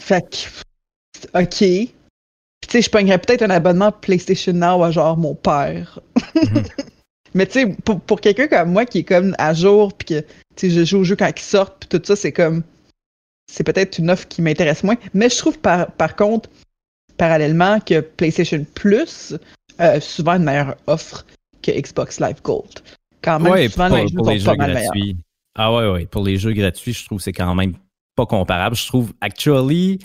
[0.00, 1.58] Fait que, ok.
[1.58, 1.92] Puis,
[2.60, 6.00] tu sais, je pognerais peut-être un abonnement PlayStation Now à genre mon père.
[6.34, 6.62] Mhm.
[7.34, 10.20] Mais tu sais, pour, pour quelqu'un comme moi qui est comme à jour, puis que,
[10.20, 12.62] tu sais, je joue au jeu quand ils sortent, puis tout ça, c'est comme.
[13.52, 14.96] C'est peut-être une offre qui m'intéresse moins.
[15.12, 16.48] Mais je trouve par, par contre,
[17.18, 19.34] parallèlement, que PlayStation Plus
[19.78, 21.24] a souvent une meilleure offre
[21.62, 22.80] que Xbox Live Gold.
[23.22, 25.16] Quand même, ouais, souvent, pour, les jeux pour sont les jeux gratuits.
[25.56, 27.74] Ah ouais, ouais, pour les jeux gratuits, je trouve que c'est quand même
[28.16, 28.76] pas comparable.
[28.76, 29.98] Je trouve, actually,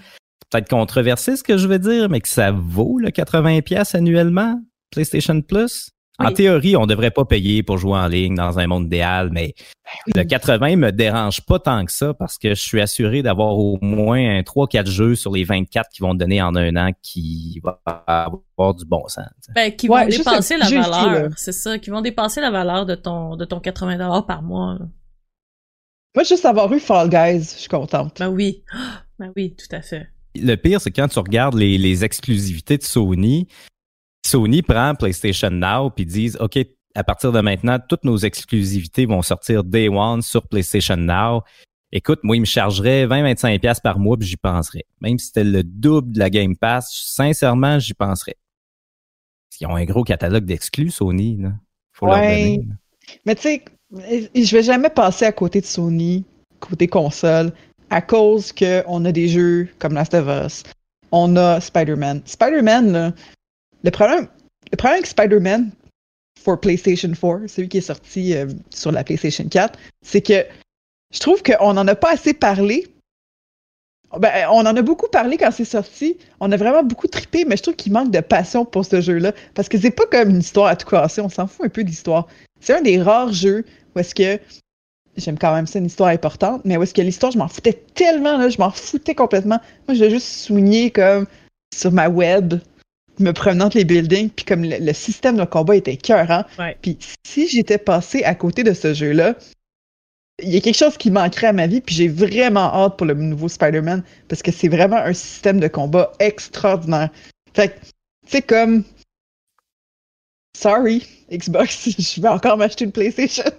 [0.50, 4.62] peut-être controversé ce que je veux dire, mais que ça vaut le 80$ pièces annuellement,
[4.92, 5.92] PlayStation Plus.
[6.20, 9.54] En théorie, on devrait pas payer pour jouer en ligne dans un monde idéal, mais
[10.16, 13.80] le 80 me dérange pas tant que ça parce que je suis assuré d'avoir au
[13.82, 17.62] moins un 3-4 jeux sur les 24 qui vont te donner en un an qui
[17.64, 19.30] va avoir du bon sens.
[19.56, 21.32] Ben, qui Ouais, vont un la valeur.
[21.38, 24.78] C'est ça, qui vont dépasser la valeur de ton, de ton 80$ par mois.
[26.16, 28.20] Moi, juste avoir eu Fall Guys, je suis contente.
[28.20, 28.64] Ben oui.
[29.20, 30.08] Ben oui, tout à fait.
[30.42, 33.50] Le pire, c'est quand tu regardes les, les exclusivités de Sony,
[34.26, 36.58] Sony prend PlayStation Now puis disent OK,
[36.96, 41.42] à partir de maintenant, toutes nos exclusivités vont sortir day one sur PlayStation Now.
[41.92, 44.84] Écoute, moi, il me chargerait 20-25$ piastres par mois, puis j'y penserais.
[45.02, 48.36] Même si c'était le double de la Game Pass, sincèrement, j'y penserais.
[49.60, 51.38] Ils ont un gros catalogue d'exclus, Sony.
[51.38, 51.54] Là.
[51.94, 52.62] Faut leur donner.
[52.68, 52.76] là.
[53.26, 56.26] Mais tu sais, je vais jamais passer à côté de Sony,
[56.60, 57.52] côté console,
[57.90, 60.64] à cause que on a des jeux comme Last of Us,
[61.12, 62.22] on a Spider-Man.
[62.26, 63.14] Spider-Man, là,
[63.84, 64.28] le problème,
[64.72, 65.72] le problème avec Spider-Man
[66.44, 70.46] for PlayStation 4, celui qui est sorti euh, sur la PlayStation 4, c'est que
[71.14, 72.88] je trouve qu'on en a pas assez parlé.
[74.18, 76.18] Ben, on en a beaucoup parlé quand c'est sorti.
[76.40, 79.34] On a vraiment beaucoup trippé, mais je trouve qu'il manque de passion pour ce jeu-là.
[79.54, 81.22] Parce que c'est pas comme une histoire à tout casser.
[81.22, 82.28] On s'en fout un peu de l'histoire.
[82.60, 83.66] C'est un des rares jeux
[83.96, 84.40] où est-ce que
[85.18, 87.74] j'aime quand même ça, une histoire importante, mais où est-ce que l'histoire, je m'en foutais
[87.94, 89.60] tellement, là, je m'en foutais complètement.
[89.88, 91.28] Moi, je voulais juste soigner comme
[91.76, 92.56] sur ma web,
[93.20, 95.98] me promenant entre les buildings, puis comme le, le système de combat était.
[96.10, 96.78] Ouais.
[96.82, 99.36] Puis si j'étais passé à côté de ce jeu-là,
[100.42, 103.08] il y a quelque chose qui manquerait à ma vie, puis j'ai vraiment hâte pour
[103.08, 107.10] le nouveau Spider-Man, parce que c'est vraiment un système de combat extraordinaire.
[107.54, 107.86] Fait que,
[108.28, 108.84] c'est comme...
[110.58, 113.52] Sorry, Xbox, je vais encore m'acheter une PlayStation.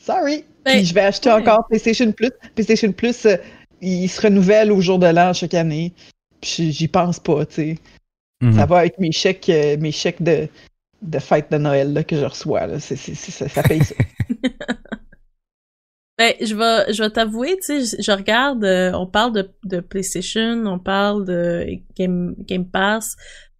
[0.00, 0.44] Sorry.
[0.64, 1.36] Ben, Puis je vais acheter ouais.
[1.36, 2.30] encore PlayStation Plus.
[2.54, 3.36] PlayStation Plus, euh,
[3.80, 5.92] il se renouvelle au jour de l'an chaque année.
[6.40, 7.78] Puis j'y pense pas, tu sais.
[8.42, 8.52] Mhm.
[8.54, 10.48] Ça va avec mes chèques, euh, mes chèques de,
[11.02, 12.66] de fête de Noël là, que je reçois.
[12.66, 12.78] Là.
[12.80, 13.94] Ça, ça paye ça.
[16.18, 19.50] Ben, je vais, je vais t'avouer, tu sais, je, je regarde, euh, on parle de,
[19.64, 23.16] de PlayStation, on parle de Game, Game Pass.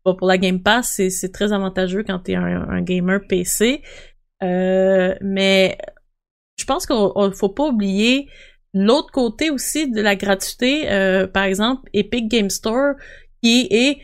[0.06, 3.82] Bon, pour la Game Pass, c'est, c'est très avantageux quand t'es un, un gamer PC.
[4.42, 5.76] Euh, mais
[6.58, 8.26] je pense qu'on on- faut pas oublier
[8.72, 10.90] l'autre côté aussi de la gratuité.
[10.90, 12.94] Euh, par exemple, Epic Game Store,
[13.42, 13.98] qui est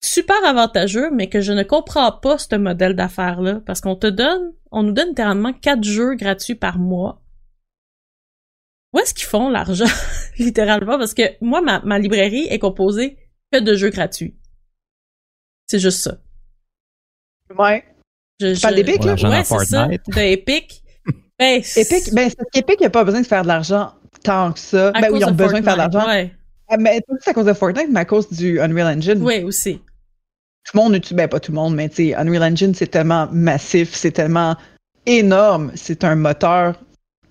[0.00, 3.60] super avantageux, mais que je ne comprends pas ce modèle d'affaires-là.
[3.66, 7.22] Parce qu'on te donne, on nous donne littéralement quatre jeux gratuits par mois.
[8.94, 9.84] Où est-ce qu'ils font l'argent,
[10.38, 10.98] littéralement?
[10.98, 13.18] Parce que moi, ma, ma librairie est composée
[13.52, 14.36] que de jeux gratuits.
[15.66, 16.16] C'est juste ça.
[17.58, 17.84] Ouais.
[18.40, 19.14] Je, Tu parles je- d'Epic, là?
[19.14, 19.86] Ouais, c'est ça.
[19.88, 20.82] De Epic.
[21.38, 23.92] Ben, c'est- Epic, ben, c'est parce qu'Epic n'a pas besoin de faire de l'argent
[24.22, 24.88] tant que ça.
[24.88, 26.06] à Ben cause oui, ils ont de besoin de faire de l'argent.
[26.06, 26.34] Ouais.
[26.68, 29.22] Ah, Mais pas juste à cause de Fortnite, mais à cause du Unreal Engine.
[29.22, 29.80] Oui, aussi.
[30.70, 32.88] Tout le monde utilise, ben pas tout le monde, mais tu sais, Unreal Engine, c'est
[32.88, 34.54] tellement massif, c'est tellement
[35.06, 35.72] énorme.
[35.74, 36.78] C'est un moteur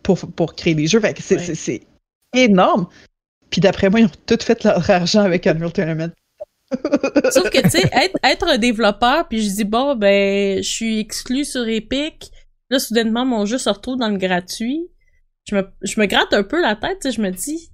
[0.02, 1.00] pour, pour créer des jeux.
[1.00, 1.44] Fait que c'est, Ouais.
[1.44, 1.82] c'est, c'est
[2.34, 2.88] énorme.
[3.52, 6.12] Puis d'après moi, ils ont tout fait leur argent avec Unreal Tournament.
[7.32, 11.00] Sauf que, tu sais, être, être un développeur, puis je dis, bon, ben, je suis
[11.00, 12.32] exclu sur Epic.
[12.70, 14.90] Là, soudainement, mon jeu se retrouve dans le gratuit.
[15.48, 17.70] Je me, je me gratte un peu la tête, tu sais, je me dis,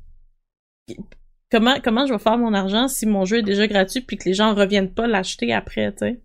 [1.54, 4.26] comment, comment je vais faire mon argent si mon jeu est déjà gratuit puis que
[4.26, 6.20] les gens reviennent pas l'acheter après, tu sais?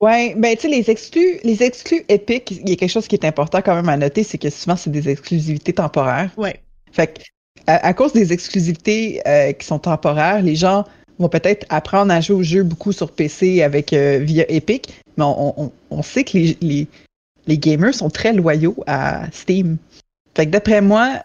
[0.00, 3.16] Ouais, ben tu sais, les exclus, les exclus Epic, il y a quelque chose qui
[3.16, 6.30] est important quand même à noter, c'est que souvent c'est des exclusivités temporaires.
[6.36, 6.60] Ouais.
[6.92, 7.22] Fait que
[7.66, 10.84] à, cause des exclusivités euh, qui sont temporaires, les gens
[11.18, 15.24] vont peut-être apprendre à jouer au jeu beaucoup sur PC avec euh, via Epic, mais
[15.24, 16.88] on, on, sait que les, les,
[17.46, 19.78] les, gamers sont très loyaux à Steam.
[20.36, 21.22] Fait que d'après moi,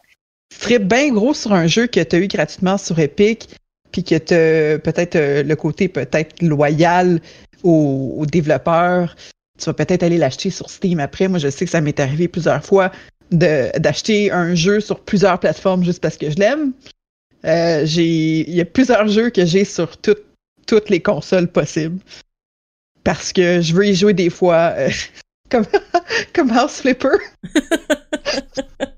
[0.53, 3.49] serait bien gros sur un jeu que tu as eu gratuitement sur Epic,
[3.91, 7.21] puis que tu peut-être euh, le côté peut-être loyal
[7.63, 9.15] aux, développeurs.
[9.57, 11.27] Tu vas peut-être aller l'acheter sur Steam après.
[11.27, 12.91] Moi, je sais que ça m'est arrivé plusieurs fois
[13.31, 16.71] d'acheter un jeu sur plusieurs plateformes juste parce que je l'aime.
[17.45, 21.99] Euh, il y a plusieurs jeux que j'ai sur toutes les consoles possibles
[23.03, 24.73] parce que je veux y jouer des fois
[25.49, 25.65] comme
[26.33, 27.17] comme House Flipper?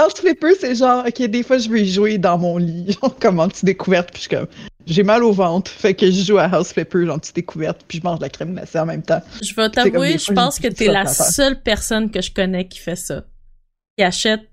[0.00, 3.16] House Flipper, c'est genre ok des fois je veux y jouer dans mon lit, genre
[3.18, 4.46] comme en petite découverte puis je comme
[4.86, 7.98] j'ai mal au ventre, fait que je joue à House Flipper en petite découverte puis
[7.98, 9.20] je mange de la crème glacée en même temps.
[9.42, 12.96] Je vais t'avouer, je pense que t'es la seule personne que je connais qui fait
[12.96, 13.24] ça,
[13.96, 14.50] qui achète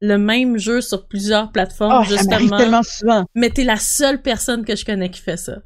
[0.00, 2.48] le même jeu sur plusieurs plateformes, oh, justement.
[2.48, 3.24] Ça tellement souvent.
[3.34, 5.58] Mais t'es la seule personne que je connais qui fait ça.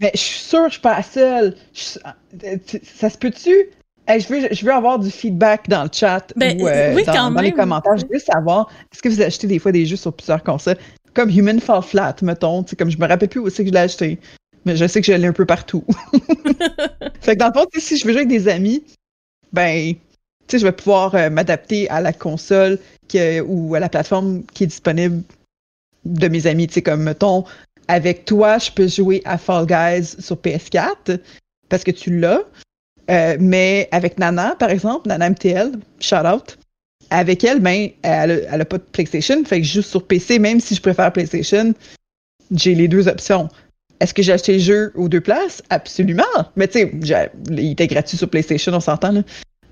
[0.00, 1.54] Mais je suis sûre que je suis pas la seule.
[2.82, 3.52] Ça se peut-tu?
[4.08, 7.30] Je, veux, je veux avoir du feedback dans le chat ben, ou euh, oui, dans,
[7.40, 7.96] les commentaires.
[7.96, 10.76] Je veux savoir, est-ce que vous achetez des fois des jeux sur plusieurs consoles?
[11.14, 12.64] Comme Human Fall Flat, mettons.
[12.78, 14.18] Comme je me rappelle plus où c'est que je l'ai acheté.
[14.64, 15.84] Mais je sais que je l'ai un peu partout.
[17.20, 18.82] fait que dans le fond, si je veux jouer avec des amis,
[19.52, 19.98] ben, tu
[20.48, 22.78] sais, je vais pouvoir euh, m'adapter à la console
[23.46, 25.22] ou à la plateforme qui est disponible
[26.04, 26.66] de mes amis.
[26.66, 27.44] Tu sais, comme, mettons,
[27.88, 31.18] avec toi, je peux jouer à Fall Guys sur PS4
[31.68, 32.40] parce que tu l'as.
[33.12, 36.58] Euh, mais avec Nana, par exemple, Nana MTL, shout out,
[37.10, 40.60] avec elle, ben, elle, a, pas de PlayStation, fait que je joue sur PC, même
[40.60, 41.74] si je préfère PlayStation,
[42.50, 43.48] j'ai les deux options.
[44.00, 45.62] Est-ce que j'ai acheté le jeu aux deux places?
[45.70, 46.22] Absolument.
[46.56, 49.22] Mais tu sais, il était gratuit sur PlayStation, on s'entend,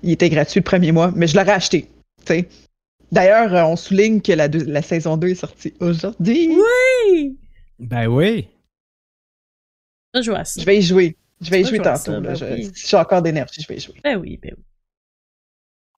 [0.03, 1.87] Il était gratuit le premier mois, mais je l'aurais acheté.
[2.25, 2.47] sais
[3.11, 6.49] D'ailleurs, euh, on souligne que la, la saison 2 est sortie aujourd'hui.
[6.49, 7.37] Oui!
[7.79, 8.47] Ben oui.
[10.13, 10.61] Je, joue à ça.
[10.61, 11.17] je vais y jouer.
[11.41, 12.19] Je vais y jouer tantôt.
[12.21, 13.95] Ben je, j'ai encore d'énergie, je vais y jouer.
[14.03, 14.63] Ben oui, ben oui.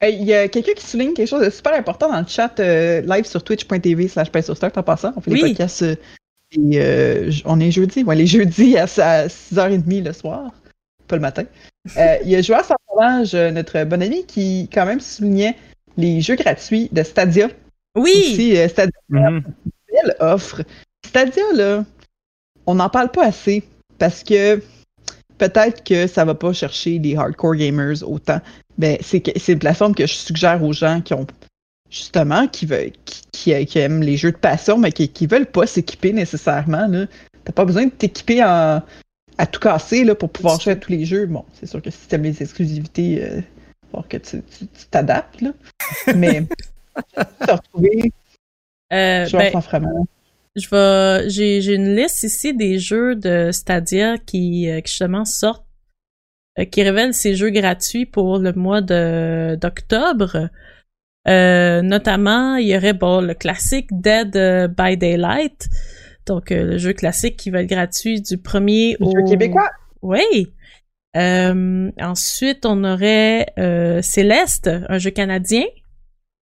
[0.09, 3.01] Il y a quelqu'un qui souligne quelque chose de super important dans le chat euh,
[3.01, 5.13] live sur twitch.tv slash stock en passant.
[5.15, 5.95] On fait des podcasts euh,
[6.51, 8.03] et on est jeudi.
[8.03, 10.51] Ouais, les jeudis à, 6h30 le soir,
[11.07, 11.43] pas le matin.
[11.95, 15.55] il y a Joas Sauvage, notre bon ami, qui quand même soulignait
[15.97, 17.49] les jeux gratuits de Stadia.
[17.95, 18.55] Oui!
[18.57, 19.41] Euh, Stadia, mm
[20.19, 20.63] offre.
[21.05, 21.85] Stadia, là,
[22.65, 23.63] on n'en parle pas assez
[23.99, 24.61] parce que
[25.37, 28.39] peut-être que ça va pas chercher les hardcore gamers autant.
[28.77, 31.27] Ben, c'est une plateforme que je suggère aux gens qui ont
[31.89, 32.91] justement qui veulent
[33.31, 36.87] qui, aiment les jeux de passion mais qui, qui veulent pas s'équiper nécessairement.
[37.43, 38.83] T'as pas besoin de t'équiper à
[39.51, 41.25] tout casser là, pour pouvoir jouer à tous les jeux.
[41.25, 43.41] Bon, c'est sûr que si t'aimes les exclusivités, euh,
[44.09, 44.41] que tu
[44.89, 45.51] t'adaptes, là.
[46.15, 46.43] Mais,
[47.41, 48.11] retrouvé.
[48.91, 50.07] Euh, je ben, vraiment.
[50.55, 55.25] Je vais, j'ai, j'ai une liste ici des jeux de Stadia qui, euh, qui justement
[55.25, 55.65] sortent,
[56.59, 60.49] euh, qui révèlent ces jeux gratuits pour le mois de, d'octobre.
[61.27, 64.31] Euh, notamment, il y aurait bon le classique Dead
[64.77, 65.69] by Daylight,
[66.25, 69.69] donc le jeu classique qui va être gratuit du premier au jeu québécois?
[70.01, 70.51] Oui,
[71.15, 75.63] euh, ensuite, on aurait euh, Céleste, un jeu canadien,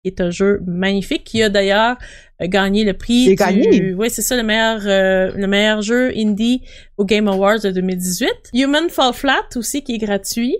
[0.04, 1.96] est un jeu magnifique, qui a d'ailleurs
[2.40, 3.34] euh, gagné le prix du...
[3.34, 3.94] Gagné.
[3.94, 6.62] Oui, c'est ça, le meilleur, le meilleur jeu indie
[6.96, 8.28] au Game Awards de 2018.
[8.54, 10.56] Human Fall Flat aussi, qui est gratuit.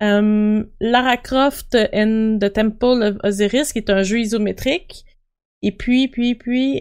[0.00, 5.04] Lara Croft and the Temple of Osiris, qui est un jeu isométrique.
[5.62, 6.80] Et puis, puis, puis,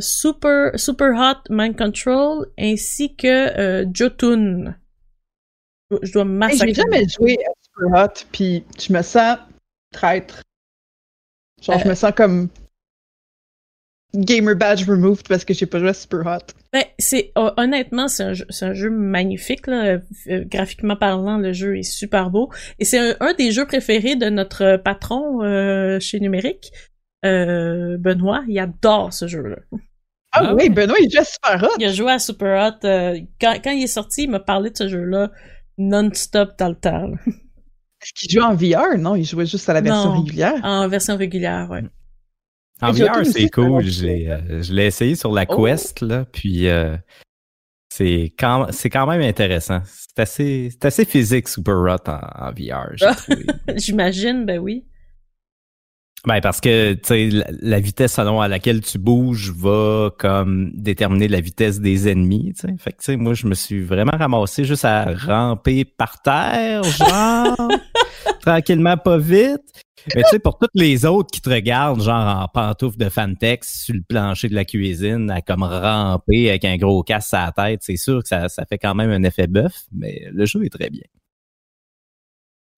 [0.00, 4.76] Super, Super Hot Mind Control, ainsi que Jotun
[6.02, 6.74] je dois massacrer.
[6.74, 9.38] J'ai jamais joué à Super Hot, puis je me sens
[9.92, 10.42] traître.
[11.62, 12.48] Genre, je me sens comme
[14.14, 16.52] gamer badge removed parce que j'ai pas joué à Super Hot.
[16.72, 19.98] Ben, c'est honnêtement, c'est un, jeu, un jeu magnifique là.
[20.28, 24.28] Euh, graphiquement parlant, le jeu est super beau et c'est un, des jeux préférés de
[24.28, 26.72] notre patron euh, chez Numérique,
[27.24, 28.44] euh, Benoît.
[28.48, 29.56] Il adore ce jeu-là.
[30.32, 31.76] Ah, ah oui, Benoît, il joue à Super Hot.
[31.78, 32.80] Il a joué à Super Hot.
[33.40, 35.30] quand, quand il est sorti, il m'a parlé de ce jeu-là
[35.78, 37.12] non-stop dans le temps.
[38.06, 38.96] Est-ce qu'il joue en VR?
[38.98, 40.60] Non, il jouait juste à la version régulière.
[40.62, 41.80] En version régulière, oui.
[42.80, 43.82] En VR, c'est cool.
[43.82, 45.64] Euh, je l'ai essayé sur la oh.
[45.64, 46.96] Quest, là, puis euh,
[47.88, 49.80] c'est quand, quand même intéressant.
[49.86, 52.94] C'est assez, assez physique, Super Hot, en, VR,
[53.76, 54.84] J'imagine, ben oui.
[56.24, 60.72] Ben parce que tu sais la, la vitesse selon à laquelle tu bouges va comme
[60.74, 62.74] déterminer la vitesse des ennemis, tu sais.
[62.78, 66.82] Fait que tu sais moi je me suis vraiment ramassé juste à ramper par terre,
[66.82, 67.56] genre
[68.40, 69.62] tranquillement pas vite.
[70.14, 73.84] Mais tu sais pour toutes les autres qui te regardent genre en pantoufle de Fantex
[73.84, 77.52] sur le plancher de la cuisine à comme ramper avec un gros casse à la
[77.52, 80.64] tête, c'est sûr que ça, ça fait quand même un effet bœuf, mais le jeu
[80.64, 81.02] est très bien.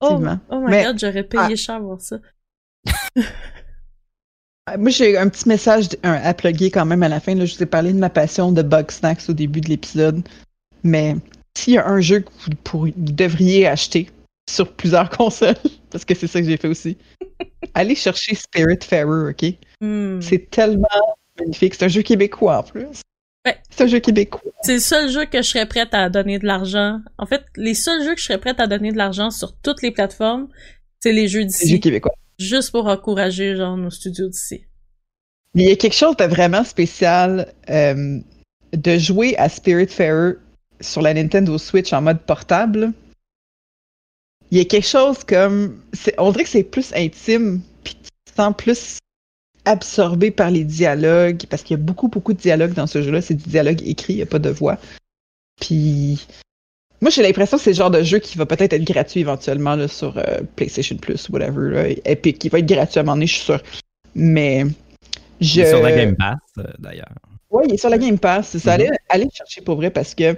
[0.01, 0.20] Oh,
[0.51, 1.57] oh my Mais- god, j'aurais payé Ah.
[1.57, 2.18] cher pour ça.
[4.78, 7.34] Moi, j'ai un petit message un- à plugger quand même à la fin.
[7.34, 10.20] Là, je vous ai parlé de ma passion de Bug Snacks au début de l'épisode.
[10.84, 11.16] Mais
[11.57, 14.11] s'il y a un jeu que vous, pour- vous devriez acheter
[14.51, 15.57] sur plusieurs consoles,
[15.91, 16.99] parce que c'est ça que j'ai fait aussi,
[17.74, 19.55] allez chercher Spirit Fairer, OK?
[19.80, 20.20] Hmm.
[20.20, 20.86] C'est tellement
[21.41, 21.74] magnifique.
[21.74, 22.86] C'est un jeu québécois en plus.
[23.47, 23.57] Ouais.
[23.70, 24.43] C'est un jeu québécois.
[24.62, 27.01] C'est le seul jeu que je serais prête à donner de l'argent.
[27.16, 29.80] En fait, les seuls jeux que je serais prête à donner de l'argent sur toutes
[29.80, 30.49] les plateformes,
[31.01, 31.80] c'est les jeux C'est un jeu d'ici.
[31.80, 32.12] québécois.
[32.39, 34.64] Juste pour encourager, genre, nos studios d'ici.
[35.55, 38.20] Il y a quelque chose de vraiment spécial euh,
[38.72, 40.34] de jouer à Spirit Fairer
[40.80, 42.93] sur la Nintendo Switch en mode portable.
[44.51, 45.80] Il y a quelque chose comme.
[46.18, 48.99] On dirait que c'est plus intime, puis tu te sens plus
[49.64, 53.20] absorbé par les dialogues, parce qu'il y a beaucoup, beaucoup de dialogues dans ce jeu-là.
[53.20, 54.78] C'est du dialogue écrit, il n'y a pas de voix.
[55.61, 56.26] Puis.
[57.01, 59.77] Moi, j'ai l'impression que c'est le genre de jeu qui va peut-être être gratuit éventuellement
[59.77, 63.15] là, sur euh, PlayStation Plus, whatever, là, Epic, qui va être gratuit à un moment
[63.17, 63.63] donné, je suis sûr.
[64.15, 64.65] Mais.
[65.41, 65.61] Je...
[65.61, 67.13] Il est Sur la Game Pass euh, d'ailleurs.
[67.51, 68.49] Oui, il est sur la Game Pass.
[68.49, 68.77] C'est ça.
[68.77, 68.81] Mhm.
[68.87, 70.37] Allez, allez le chercher pour vrai parce que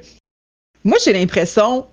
[0.85, 1.87] moi, j'ai l'impression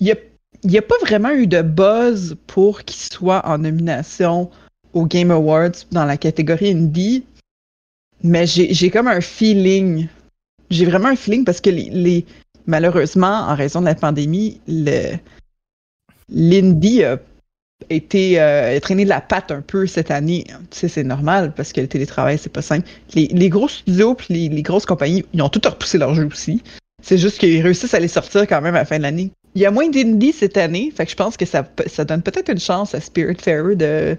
[0.00, 0.16] il n'y a,
[0.64, 4.50] y a pas vraiment eu de buzz pour qu'il soit en nomination
[4.94, 7.24] aux Game Awards dans la catégorie indie.
[8.22, 10.06] Mais j'ai j'ai comme un feeling.
[10.70, 12.26] J'ai vraiment un feeling parce que les, les-
[12.66, 14.60] malheureusement, en raison de la pandémie,
[16.28, 17.18] l'indie a
[17.90, 20.44] été euh, traîné de la patte un peu cette année.
[20.70, 22.88] Tu sais, c'est normal parce que le télétravail, c'est pas simple.
[23.14, 26.62] Les, gros studios puis les, grosses compagnies, ils ont tout repoussé leur jeu aussi.
[27.02, 29.30] C'est juste qu'ils réussissent à les sortir quand même à la fin de l'année.
[29.54, 31.64] Il y a moins d'indie cette année, fait je pense que ça,
[32.04, 34.16] donne peut-être une chance à Spirit Fairer de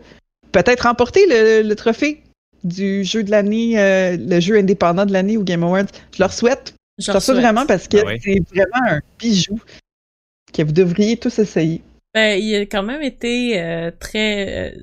[0.51, 2.21] peut-être remporter le, le trophée
[2.63, 5.91] du jeu de l'année, euh, le jeu indépendant de l'année au Game Awards.
[6.13, 6.75] Je leur souhaite.
[6.99, 8.19] Je souhaite vraiment parce que Ah oui.
[8.21, 9.59] c'est vraiment un bijou
[10.53, 11.81] que vous devriez tous essayer.
[12.13, 14.77] Ben, il a quand même été euh, très euh,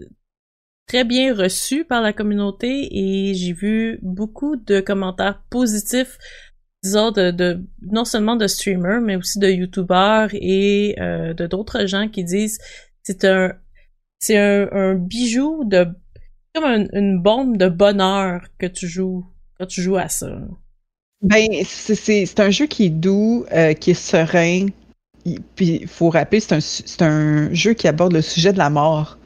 [0.89, 6.19] très bien reçu par la communauté et j'ai vu beaucoup de commentaires positifs,
[6.83, 11.87] disons de, de non seulement de streamers mais aussi de youtubeurs et euh, de d'autres
[11.87, 12.59] gens qui disent
[13.05, 13.53] c'est un
[14.19, 15.87] c'est un, un bijou de
[16.53, 19.25] comme un- une bombe de bonheur que tu joues
[19.57, 20.37] quand tu joues à ça.
[21.23, 24.67] Ben, c'est- c'est c'est un jeu qui est doux, euh, qui est serein.
[25.27, 26.55] Il- Puis, il faut rappeler, c'est
[27.03, 29.19] un, un jeu qui aborde le sujet de la mort.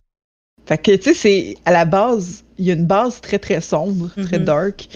[0.66, 3.60] Fait que, tu sais, c'est à la base, il y a une base très, très
[3.60, 4.44] sombre, très Mhm.
[4.44, 4.88] dark.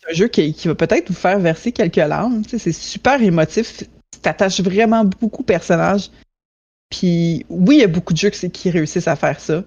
[0.00, 2.42] C'est un jeu qui, qui va peut-être vous faire verser quelques larmes.
[2.42, 3.78] Tu sais, c'est super émotif.
[4.12, 6.10] Tu t'attaches vraiment beaucoup au personnage.
[6.90, 9.62] Puis, oui, il y a beaucoup de jeux qui, qui réussissent à faire ça.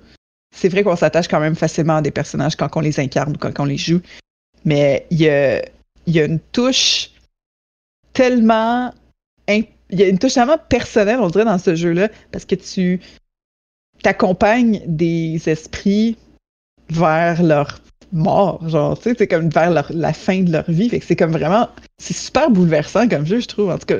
[0.55, 3.37] C'est vrai qu'on s'attache quand même facilement à des personnages quand on les incarne ou
[3.37, 4.01] quand on les joue.
[4.65, 5.61] Mais il y a,
[6.07, 7.11] il y a une touche
[8.13, 8.93] tellement
[9.47, 12.99] il y a une touche tellement personnelle on dirait dans ce jeu-là parce que tu
[14.03, 16.17] t'accompagnes des esprits
[16.89, 17.79] vers leur
[18.11, 20.89] mort genre tu sais c'est comme vers leur- la fin de leur vie.
[20.89, 23.97] Fait que c'est comme vraiment c'est super bouleversant comme jeu je trouve en tout cas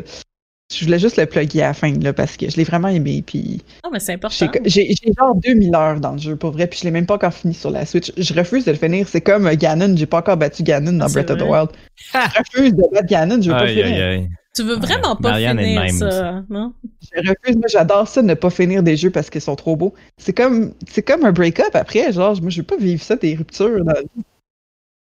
[0.71, 3.23] je voulais juste le plugger à la fin là parce que je l'ai vraiment aimé
[3.25, 4.59] puis Non mais c'est j'ai important.
[4.65, 7.33] j'ai- genre 2000 heures dans le jeu pour vrai puis je l'ai même pas encore
[7.33, 10.19] fini sur la Switch je refuse de le finir c'est comme euh, Ganon j'ai pas
[10.19, 11.41] encore battu Ganon dans Ah, Breath of the.
[11.43, 14.29] Wild je refuse de battre Ganon je veux pas Aïe, finir aïe, aïe.
[14.55, 16.73] Tu veux vraiment pas Marianne de finir même ça, non?
[17.01, 19.93] Je refuse, moi j'adore ça, ne pas finir des jeux parce qu'ils sont trop beaux.
[20.17, 23.35] C'est comme c'est comme un break-up après, genre moi je veux pas vivre ça, des
[23.35, 23.85] ruptures.
[23.85, 24.07] dans la vie.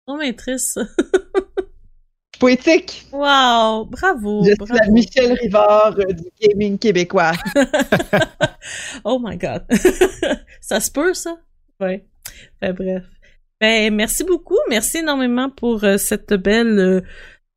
[0.08, 0.80] Non mais triste.
[2.44, 3.08] Poétique!
[3.14, 7.32] Wow, bravo, je suis la Michel Rivard euh, du gaming québécois.
[9.06, 9.64] oh my god.
[10.60, 11.38] ça se peut, ça?
[11.80, 12.06] Ouais.
[12.62, 13.04] Ben, bref.
[13.62, 14.58] Ben, merci beaucoup.
[14.70, 17.02] Merci énormément pour euh, cette belle, euh,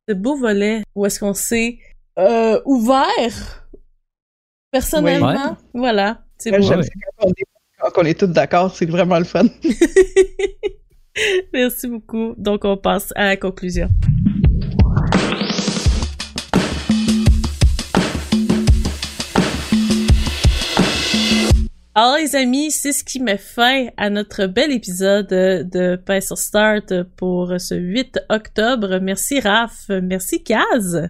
[0.07, 1.79] ce beau volet où est-ce qu'on s'est
[2.17, 3.67] euh, ouvert
[4.71, 5.57] personnellement.
[5.73, 6.23] Voilà.
[6.37, 6.61] C'est Ouais.
[6.61, 7.45] ça quand on est,
[7.81, 9.47] quand on est tous d'accord, c'est vraiment le fun.
[11.53, 12.35] Merci beaucoup.
[12.37, 13.89] Donc, on passe à la conclusion.
[21.99, 26.37] Alors les amis, c'est ce qui met fin à notre bel épisode de Pain sur
[26.37, 28.99] Start pour ce 8 octobre.
[28.99, 31.09] Merci Raph, merci Kaz.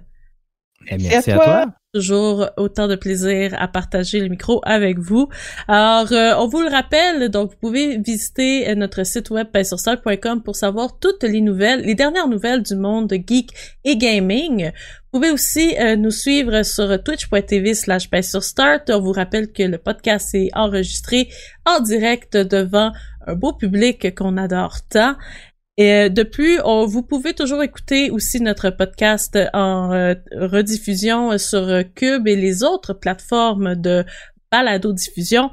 [0.88, 1.46] Eh, Merci merci à à toi.
[1.46, 1.77] toi.
[1.94, 5.30] Toujours autant de plaisir à partager le micro avec vous.
[5.68, 10.44] Alors, euh, on vous le rappelle, donc vous pouvez visiter euh, notre site web paisurstar.com
[10.44, 13.52] pour savoir toutes les nouvelles, les dernières nouvelles du monde geek
[13.84, 14.66] et gaming.
[15.12, 18.90] Vous pouvez aussi euh, nous suivre sur twitch.tv slash start.
[18.90, 21.30] On vous rappelle que le podcast est enregistré
[21.66, 22.92] en direct devant
[23.26, 25.16] un beau public qu'on adore tant.
[25.78, 31.84] Et euh, de plus, vous pouvez toujours écouter aussi notre podcast en euh, rediffusion sur
[31.96, 34.04] Cube et les autres plateformes de
[34.52, 35.52] balado-diffusion.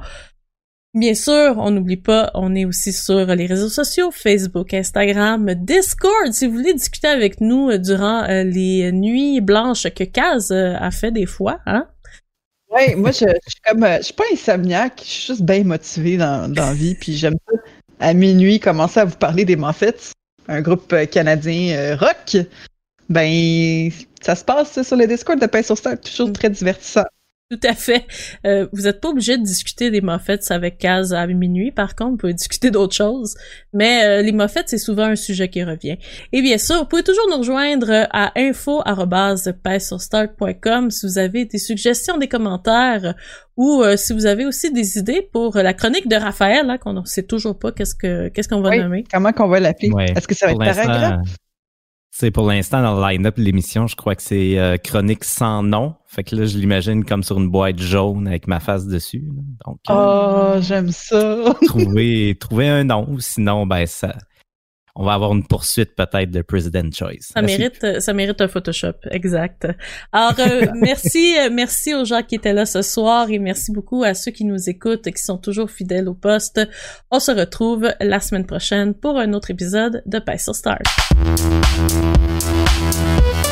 [0.95, 6.33] Bien sûr, on n'oublie pas, on est aussi sur les réseaux sociaux, Facebook, Instagram, Discord,
[6.33, 11.11] si vous voulez discuter avec nous euh, durant les nuits blanches que Kaz a fait
[11.11, 11.89] des fois, hein?
[12.71, 16.17] Oui, moi, je, je, suis comme, je suis pas insomniaque, je suis juste bien motivée
[16.17, 17.59] dans, dans la vie, puis j'aime ça
[18.05, 20.13] à minuit commencer à vous parler des Moffets,
[20.49, 22.37] un groupe euh, canadien euh, rock,
[23.09, 23.91] ben
[24.21, 27.05] ça se passe sur le Discord de Pain sur Star, toujours très divertissant.
[27.51, 28.07] Tout à fait.
[28.47, 32.13] Euh, vous n'êtes pas obligé de discuter des Moffets avec Kaz à minuit, par contre,
[32.13, 33.35] vous pouvez discuter d'autres choses.
[33.75, 35.99] Mais euh, les Moffets, c'est souvent un sujet qui revient.
[36.33, 39.37] Et bien sûr, vous pouvez toujours nous rejoindre à info.com
[40.91, 43.15] si vous avez des suggestions, des commentaires
[43.59, 46.95] ou euh, si vous avez aussi des idées pour la chronique de Raphaël, là, qu'on
[46.95, 49.05] ne sait toujours pas qu'est-ce que qu'est-ce qu'on va nommer.
[49.13, 49.91] Comment qu'on va l'appeler?
[50.17, 51.21] Est-ce que ça va être paragraphe?
[52.17, 55.65] C'est pour l'instant dans le line-up de l'émission, je crois que c'est euh, Chronique sans
[55.65, 55.97] nom.
[56.07, 59.25] Fait que là, je l'imagine comme sur une boîte jaune avec ma face dessus.
[59.67, 61.57] Donc, oh, j'aime ça.
[61.67, 64.15] trouver, trouver un nom, sinon, ben ça,
[64.97, 67.33] on va avoir une poursuite peut-être de President Choice.
[67.33, 69.67] Ça mérite, ça mérite un Photoshop, exact.
[70.13, 74.05] Alors euh, merci, euh, merci aux gens qui étaient là ce soir et merci beaucoup
[74.05, 76.61] à ceux qui nous écoutent, et qui sont toujours fidèles au poste.
[77.11, 80.79] On se retrouve la semaine prochaine pour un autre épisode de Pace Stars.
[82.45, 83.44] Start.